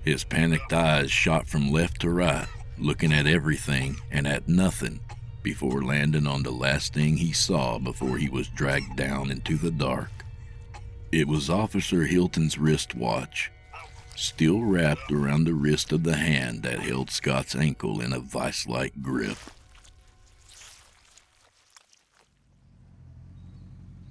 His 0.03 0.23
panicked 0.23 0.71
eyes 0.71 1.11
shot 1.11 1.47
from 1.47 1.71
left 1.71 2.01
to 2.01 2.09
right, 2.09 2.47
looking 2.77 3.11
at 3.11 3.27
everything 3.27 3.97
and 4.09 4.25
at 4.25 4.47
nothing 4.47 5.01
before 5.43 5.83
landing 5.83 6.27
on 6.27 6.43
the 6.43 6.51
last 6.51 6.93
thing 6.93 7.17
he 7.17 7.31
saw 7.31 7.79
before 7.79 8.17
he 8.17 8.29
was 8.29 8.47
dragged 8.49 8.95
down 8.95 9.31
into 9.31 9.57
the 9.57 9.71
dark. 9.71 10.11
It 11.11 11.27
was 11.27 11.49
Officer 11.49 12.05
Hilton's 12.05 12.57
wristwatch, 12.57 13.51
still 14.15 14.63
wrapped 14.63 15.11
around 15.11 15.45
the 15.45 15.53
wrist 15.53 15.91
of 15.91 16.03
the 16.03 16.15
hand 16.15 16.63
that 16.63 16.79
held 16.79 17.09
Scott's 17.09 17.55
ankle 17.55 18.01
in 18.01 18.13
a 18.13 18.19
vice 18.19 18.67
like 18.67 19.01
grip. 19.01 19.37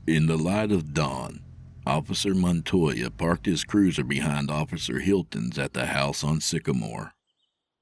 In 0.09 0.27
the 0.27 0.39
light 0.39 0.73
of 0.73 0.95
dawn, 0.95 1.43
Officer 1.85 2.35
Montoya 2.35 3.11
parked 3.11 3.45
his 3.45 3.63
cruiser 3.63 4.03
behind 4.03 4.51
Officer 4.51 5.01
Hilton's 5.01 5.59
at 5.59 5.75
the 5.75 5.85
house 5.85 6.25
on 6.25 6.41
Sycamore. 6.41 7.13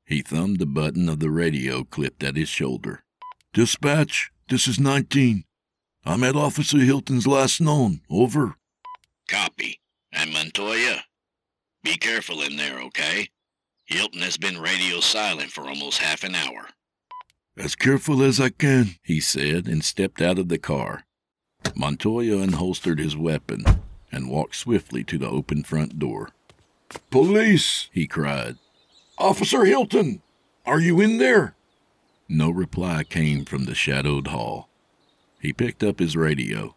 He 0.04 0.22
thumbed 0.22 0.58
the 0.58 0.66
button 0.66 1.08
of 1.08 1.20
the 1.20 1.30
radio 1.30 1.84
clipped 1.84 2.24
at 2.24 2.34
his 2.34 2.48
shoulder. 2.48 3.04
Dispatch, 3.54 4.32
this 4.48 4.66
is 4.66 4.80
19. 4.80 5.44
I'm 6.04 6.24
at 6.24 6.34
Officer 6.34 6.78
Hilton's 6.78 7.28
last 7.28 7.60
known. 7.60 8.00
Over. 8.10 8.56
Copy. 9.28 9.80
And 10.10 10.32
Montoya? 10.32 11.04
Be 11.84 11.96
careful 11.96 12.42
in 12.42 12.56
there, 12.56 12.80
okay? 12.80 13.28
Hilton 13.84 14.22
has 14.22 14.36
been 14.36 14.58
radio 14.58 14.98
silent 14.98 15.52
for 15.52 15.68
almost 15.68 15.98
half 15.98 16.24
an 16.24 16.34
hour. 16.34 16.70
As 17.56 17.76
careful 17.76 18.20
as 18.24 18.40
I 18.40 18.48
can, 18.48 18.96
he 19.04 19.20
said, 19.20 19.68
and 19.68 19.84
stepped 19.84 20.20
out 20.20 20.40
of 20.40 20.48
the 20.48 20.58
car. 20.58 21.06
Montoya 21.74 22.37
unholstered 22.37 22.98
his 22.98 23.16
weapon 23.16 23.64
and 24.12 24.31
walked 24.31 24.57
swiftly 24.57 25.05
to 25.05 25.18
the 25.18 25.29
open 25.29 25.62
front 25.62 25.98
door. 25.98 26.31
Police! 27.11 27.88
he 27.92 28.07
cried. 28.07 28.57
Officer 29.18 29.64
Hilton! 29.64 30.22
Are 30.64 30.81
you 30.81 31.00
in 31.00 31.18
there? 31.18 31.55
No 32.29 32.50
reply 32.50 33.05
came 33.05 33.44
from 33.44 33.64
the 33.64 33.74
shadowed 33.74 34.29
hall. 34.29 34.68
He 35.40 35.52
picked 35.52 35.85
up 35.85 35.98
his 35.98 36.16
radio. 36.16 36.74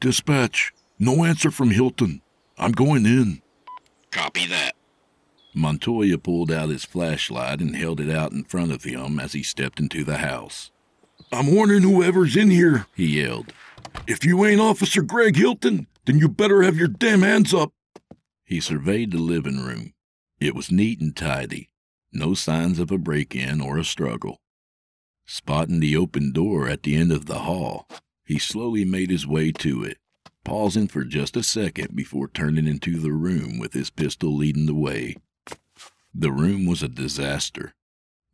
Dispatch, 0.00 0.72
no 0.98 1.24
answer 1.24 1.50
from 1.50 1.70
Hilton. 1.70 2.22
I'm 2.56 2.72
going 2.72 3.04
in. 3.04 3.42
Copy 4.10 4.46
that. 4.46 4.74
Montoya 5.54 6.18
pulled 6.18 6.50
out 6.52 6.68
his 6.68 6.84
flashlight 6.84 7.60
and 7.60 7.76
held 7.76 8.00
it 8.00 8.10
out 8.10 8.32
in 8.32 8.44
front 8.44 8.72
of 8.72 8.84
him 8.84 9.18
as 9.18 9.32
he 9.32 9.42
stepped 9.42 9.80
into 9.80 10.04
the 10.04 10.18
house. 10.18 10.70
I'm 11.32 11.54
warning 11.54 11.82
whoever's 11.82 12.36
in 12.36 12.50
here, 12.50 12.86
he 12.94 13.20
yelled. 13.20 13.52
If 14.06 14.24
you 14.24 14.44
ain't 14.44 14.60
Officer 14.60 15.02
Greg 15.02 15.36
Hilton, 15.36 15.86
then 16.06 16.18
you 16.18 16.28
better 16.28 16.62
have 16.62 16.76
your 16.76 16.88
damn 16.88 17.22
hands 17.22 17.52
up. 17.52 17.72
He 18.44 18.60
surveyed 18.60 19.12
the 19.12 19.18
living 19.18 19.62
room. 19.62 19.92
It 20.40 20.54
was 20.54 20.70
neat 20.70 21.00
and 21.00 21.14
tidy, 21.14 21.68
no 22.12 22.34
signs 22.34 22.78
of 22.78 22.90
a 22.90 22.98
break 22.98 23.34
in 23.34 23.60
or 23.60 23.76
a 23.76 23.84
struggle. 23.84 24.40
Spotting 25.26 25.80
the 25.80 25.96
open 25.96 26.32
door 26.32 26.68
at 26.68 26.82
the 26.82 26.96
end 26.96 27.12
of 27.12 27.26
the 27.26 27.40
hall, 27.40 27.86
he 28.24 28.38
slowly 28.38 28.84
made 28.84 29.10
his 29.10 29.26
way 29.26 29.52
to 29.52 29.84
it, 29.84 29.98
pausing 30.44 30.88
for 30.88 31.04
just 31.04 31.36
a 31.36 31.42
second 31.42 31.94
before 31.94 32.28
turning 32.28 32.66
into 32.66 32.98
the 32.98 33.12
room 33.12 33.58
with 33.58 33.74
his 33.74 33.90
pistol 33.90 34.34
leading 34.34 34.66
the 34.66 34.74
way. 34.74 35.16
The 36.14 36.32
room 36.32 36.64
was 36.64 36.82
a 36.82 36.88
disaster. 36.88 37.74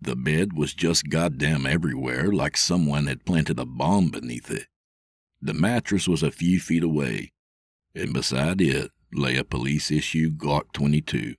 The 0.00 0.14
bed 0.14 0.52
was 0.52 0.74
just 0.74 1.08
goddamn 1.08 1.66
everywhere, 1.66 2.30
like 2.30 2.56
someone 2.56 3.06
had 3.06 3.24
planted 3.24 3.58
a 3.58 3.64
bomb 3.64 4.10
beneath 4.10 4.50
it. 4.50 4.66
The 5.44 5.52
mattress 5.52 6.08
was 6.08 6.22
a 6.22 6.30
few 6.30 6.58
feet 6.58 6.82
away, 6.82 7.30
and 7.94 8.14
beside 8.14 8.62
it 8.62 8.90
lay 9.12 9.36
a 9.36 9.44
police 9.44 9.90
issue 9.90 10.30
Glock 10.30 10.72
22. 10.72 11.34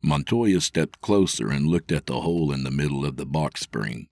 Montoya 0.00 0.60
stepped 0.60 1.00
closer 1.00 1.50
and 1.50 1.66
looked 1.66 1.90
at 1.90 2.06
the 2.06 2.20
hole 2.20 2.52
in 2.52 2.62
the 2.62 2.70
middle 2.70 3.04
of 3.04 3.16
the 3.16 3.26
box 3.26 3.62
spring. 3.62 4.06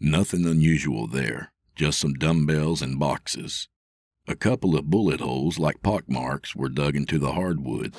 Nothing 0.00 0.46
unusual 0.46 1.06
there, 1.06 1.52
just 1.76 2.00
some 2.00 2.14
dumbbells 2.14 2.80
and 2.80 2.98
boxes. 2.98 3.68
A 4.26 4.34
couple 4.34 4.78
of 4.78 4.88
bullet 4.88 5.20
holes 5.20 5.58
like 5.58 5.82
pockmarks 5.82 6.56
were 6.56 6.70
dug 6.70 6.96
into 6.96 7.18
the 7.18 7.32
hardwood. 7.32 7.94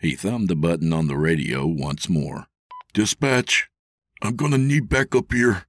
He 0.00 0.16
thumbed 0.16 0.48
the 0.48 0.56
button 0.56 0.92
on 0.92 1.06
the 1.06 1.16
radio 1.16 1.68
once 1.68 2.08
more. 2.08 2.48
Dispatch, 2.94 3.70
I'm 4.20 4.34
gonna 4.34 4.58
need 4.58 4.88
backup 4.88 5.32
here. 5.32 5.66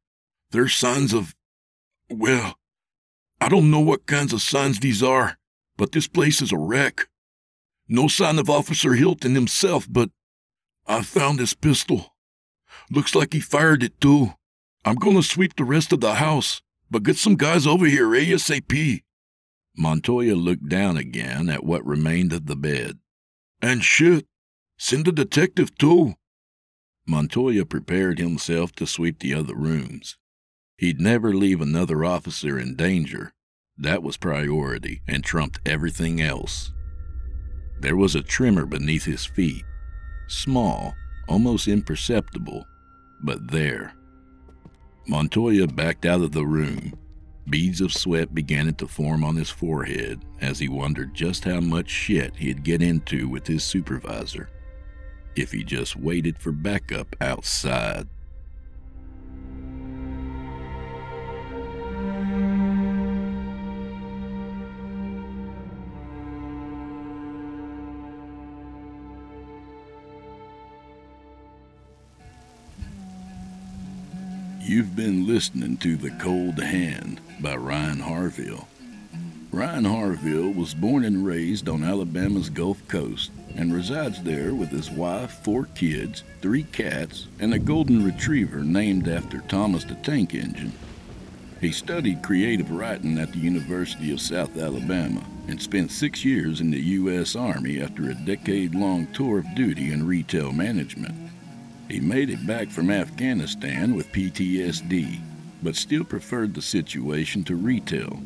There's 0.49 0.73
signs 0.73 1.13
of. 1.13 1.35
Well, 2.09 2.55
I 3.43 3.49
don't 3.49 3.69
know 3.69 3.81
what 3.81 4.05
kinds 4.05 4.31
of 4.31 4.41
signs 4.41 4.79
these 4.79 5.03
are, 5.03 5.37
but 5.75 5.91
this 5.91 6.07
place 6.07 6.41
is 6.41 6.53
a 6.53 6.57
wreck. 6.57 7.09
No 7.89 8.07
sign 8.07 8.39
of 8.39 8.49
Officer 8.49 8.93
Hilton 8.93 9.35
himself, 9.35 9.85
but 9.89 10.11
I 10.87 11.01
found 11.01 11.39
his 11.39 11.53
pistol. 11.53 12.15
Looks 12.89 13.15
like 13.15 13.33
he 13.33 13.41
fired 13.41 13.83
it 13.83 13.99
too. 13.99 14.35
I'm 14.85 14.95
gonna 14.95 15.21
sweep 15.21 15.57
the 15.57 15.65
rest 15.65 15.91
of 15.91 15.99
the 15.99 16.15
house, 16.15 16.61
but 16.89 17.03
get 17.03 17.17
some 17.17 17.35
guys 17.35 17.67
over 17.67 17.85
here 17.85 18.07
ASAP. 18.11 19.01
Montoya 19.75 20.35
looked 20.35 20.69
down 20.69 20.95
again 20.95 21.49
at 21.49 21.65
what 21.65 21.85
remained 21.85 22.31
of 22.31 22.45
the 22.45 22.55
bed. 22.55 22.99
And 23.61 23.83
shit, 23.83 24.25
send 24.77 25.05
a 25.09 25.11
detective 25.11 25.77
too. 25.77 26.13
Montoya 27.05 27.65
prepared 27.65 28.19
himself 28.19 28.71
to 28.75 28.87
sweep 28.87 29.19
the 29.19 29.33
other 29.33 29.53
rooms. 29.53 30.17
He'd 30.77 30.99
never 30.99 31.33
leave 31.33 31.61
another 31.61 32.03
officer 32.03 32.59
in 32.59 32.75
danger. 32.75 33.33
That 33.77 34.03
was 34.03 34.17
priority 34.17 35.01
and 35.07 35.23
trumped 35.23 35.59
everything 35.65 36.21
else. 36.21 36.71
There 37.79 37.95
was 37.95 38.15
a 38.15 38.21
tremor 38.21 38.65
beneath 38.65 39.05
his 39.05 39.25
feet. 39.25 39.63
Small, 40.27 40.93
almost 41.27 41.67
imperceptible, 41.67 42.65
but 43.23 43.51
there. 43.51 43.93
Montoya 45.07 45.67
backed 45.67 46.05
out 46.05 46.21
of 46.21 46.31
the 46.31 46.45
room. 46.45 46.93
Beads 47.49 47.81
of 47.81 47.93
sweat 47.93 48.33
began 48.33 48.73
to 48.75 48.87
form 48.87 49.23
on 49.23 49.35
his 49.35 49.49
forehead 49.49 50.23
as 50.39 50.59
he 50.59 50.69
wondered 50.69 51.13
just 51.13 51.43
how 51.43 51.59
much 51.59 51.89
shit 51.89 52.37
he'd 52.37 52.63
get 52.63 52.81
into 52.81 53.27
with 53.27 53.45
his 53.47 53.63
supervisor 53.63 54.49
if 55.35 55.51
he 55.51 55.63
just 55.63 55.95
waited 55.95 56.37
for 56.37 56.51
backup 56.51 57.15
outside. 57.19 58.07
You've 74.65 74.95
been 74.95 75.27
listening 75.27 75.75
to 75.79 75.97
The 75.97 76.11
Cold 76.11 76.57
Hand 76.57 77.19
by 77.41 77.57
Ryan 77.57 77.99
Harville. 77.99 78.69
Ryan 79.51 79.83
Harville 79.83 80.53
was 80.53 80.73
born 80.73 81.03
and 81.03 81.25
raised 81.25 81.67
on 81.67 81.83
Alabama's 81.83 82.49
Gulf 82.49 82.87
Coast 82.87 83.31
and 83.57 83.73
resides 83.73 84.23
there 84.23 84.55
with 84.55 84.69
his 84.69 84.89
wife, 84.89 85.31
four 85.43 85.65
kids, 85.75 86.23
three 86.41 86.63
cats, 86.63 87.27
and 87.41 87.53
a 87.53 87.59
golden 87.59 88.05
retriever 88.05 88.59
named 88.63 89.09
after 89.09 89.41
Thomas 89.41 89.83
the 89.83 89.95
Tank 89.95 90.33
Engine. 90.33 90.71
He 91.59 91.73
studied 91.73 92.23
creative 92.23 92.71
writing 92.71 93.17
at 93.19 93.33
the 93.33 93.39
University 93.39 94.13
of 94.13 94.21
South 94.21 94.57
Alabama 94.57 95.25
and 95.49 95.61
spent 95.61 95.91
six 95.91 96.23
years 96.23 96.61
in 96.61 96.71
the 96.71 96.79
U.S. 96.79 97.35
Army 97.35 97.81
after 97.81 98.09
a 98.09 98.15
decade 98.15 98.75
long 98.75 99.07
tour 99.07 99.39
of 99.39 99.55
duty 99.55 99.91
in 99.91 100.07
retail 100.07 100.53
management. 100.53 101.22
He 101.89 101.99
made 101.99 102.29
it 102.29 102.47
back 102.47 102.69
from 102.69 102.89
Afghanistan 102.89 103.95
with 103.95 104.11
PTSD, 104.11 105.19
but 105.61 105.75
still 105.75 106.03
preferred 106.03 106.53
the 106.53 106.61
situation 106.61 107.43
to 107.45 107.55
retail. 107.55 108.21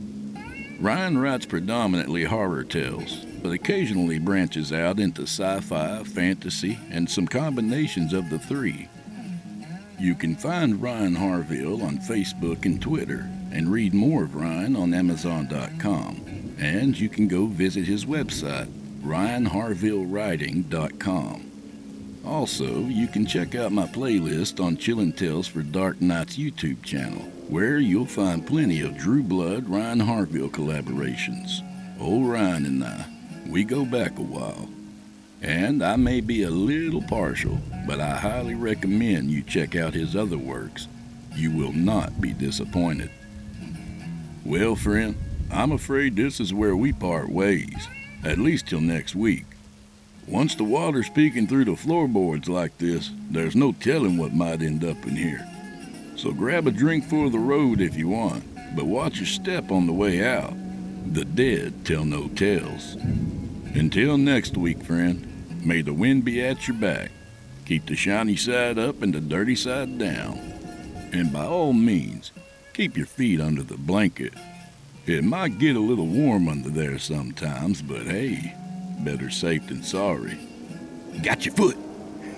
Ryan 0.80 1.17
writes 1.17 1.46
predominantly 1.46 2.26
horror 2.26 2.63
tales, 2.63 3.26
but 3.41 3.52
occasionally 3.52 4.20
branches 4.20 4.72
out 4.72 5.00
into 5.00 5.24
sci 5.24 5.60
fi, 5.62 6.04
fantasy, 6.04 6.78
and 6.91 7.10
some 7.10 7.28
combinations 7.28 8.13
of 8.13 8.30
the 8.30 8.38
three. 8.38 8.88
You 10.00 10.13
can 10.13 10.36
find 10.36 10.80
Ryan 10.82 11.15
Harville 11.15 11.82
on 11.82 11.98
Facebook 11.98 12.65
and 12.65 12.80
Twitter, 12.80 13.28
and 13.52 13.72
read 13.72 13.96
more 13.96 14.26
of 14.26 14.36
Ryan 14.36 14.76
on 14.76 14.93
Amazon.com. 14.93 16.56
And 16.60 17.00
you 17.00 17.10
can 17.10 17.28
go 17.28 17.48
visit 17.48 17.86
his 17.86 18.06
website, 18.06 18.67
RyanHarvilleWriting.com. 19.04 21.46
Also, 22.25 22.82
you 22.82 23.08
can 23.08 23.25
check 23.25 23.56
out 23.56 23.71
my 23.71 23.86
playlist 23.88 24.63
on 24.63 24.77
Chillin' 24.77 25.15
Tales 25.15 25.47
for 25.47 25.62
Dark 25.62 26.01
Nights 26.01 26.38
YouTube 26.38 26.84
channel, 26.84 27.21
where 27.47 27.80
you'll 27.80 28.06
find 28.06 28.45
plenty 28.45 28.82
of 28.82 28.97
Drew 28.97 29.23
Blood 29.23 29.69
Ryan 29.69 30.01
Harville 30.01 30.49
collaborations. 30.49 31.62
Old 31.99 32.27
Ryan 32.27 32.65
and 32.65 32.84
I, 32.84 33.06
we 33.47 33.63
go 33.63 33.86
back 33.86 34.19
a 34.19 34.21
while. 34.21 34.69
And 35.41 35.84
I 35.84 35.95
may 35.95 36.19
be 36.19 36.43
a 36.43 36.49
little 36.49 37.01
partial, 37.03 37.60
but 37.88 37.99
I 37.99 38.17
highly 38.17 38.56
recommend 38.56 39.32
you 39.32 39.41
check 39.43 39.75
out 39.75 39.93
his 39.93 40.15
other 40.15 40.38
works. 40.38 40.88
You 41.36 41.51
will 41.51 41.73
not 41.73 42.19
be 42.19 42.34
disappointed. 42.34 43.12
Well, 44.43 44.75
friend, 44.75 45.15
I'm 45.51 45.71
afraid 45.71 46.15
this 46.15 46.39
is 46.39 46.53
where 46.53 46.75
we 46.75 46.91
part 46.91 47.30
ways, 47.30 47.88
at 48.23 48.38
least 48.38 48.67
till 48.67 48.82
next 48.82 49.15
week. 49.15 49.45
Once 50.27 50.55
the 50.55 50.63
water's 50.63 51.09
peeking 51.09 51.47
through 51.47 51.63
the 51.63 51.75
floorboards 51.75 52.49
like 52.49 52.77
this, 52.79 53.11
there's 53.31 53.55
no 53.55 53.71
telling 53.71 54.17
what 54.17 54.33
might 54.33 54.61
end 54.61 54.83
up 54.83 55.01
in 55.07 55.15
here. 55.15 55.47
So 56.17 56.33
grab 56.33 56.67
a 56.67 56.71
drink 56.71 57.05
for 57.05 57.29
the 57.29 57.39
road 57.39 57.79
if 57.79 57.95
you 57.95 58.09
want, 58.09 58.43
but 58.75 58.87
watch 58.87 59.17
your 59.17 59.25
step 59.25 59.71
on 59.71 59.87
the 59.87 59.93
way 59.93 60.25
out. 60.25 60.53
The 61.13 61.23
dead 61.23 61.85
tell 61.85 62.03
no 62.03 62.27
tales. 62.27 62.95
Until 63.73 64.17
next 64.17 64.57
week, 64.57 64.83
friend, 64.83 65.25
may 65.65 65.81
the 65.81 65.93
wind 65.93 66.25
be 66.25 66.43
at 66.43 66.67
your 66.67 66.75
back. 66.75 67.11
Keep 67.65 67.85
the 67.85 67.95
shiny 67.95 68.35
side 68.35 68.77
up 68.77 69.01
and 69.01 69.13
the 69.13 69.21
dirty 69.21 69.55
side 69.55 69.97
down. 69.97 70.39
And 71.13 71.31
by 71.31 71.45
all 71.45 71.71
means, 71.71 72.33
keep 72.73 72.97
your 72.97 73.05
feet 73.05 73.39
under 73.39 73.63
the 73.63 73.77
blanket. 73.77 74.33
It 75.05 75.23
might 75.23 75.57
get 75.57 75.77
a 75.77 75.79
little 75.79 76.05
warm 76.05 76.49
under 76.49 76.69
there 76.69 76.99
sometimes, 76.99 77.81
but 77.81 78.01
hey, 78.07 78.53
better 78.99 79.29
safe 79.29 79.67
than 79.67 79.83
sorry. 79.83 80.38
Got 81.23 81.45
your 81.45 81.55
foot. 81.55 81.77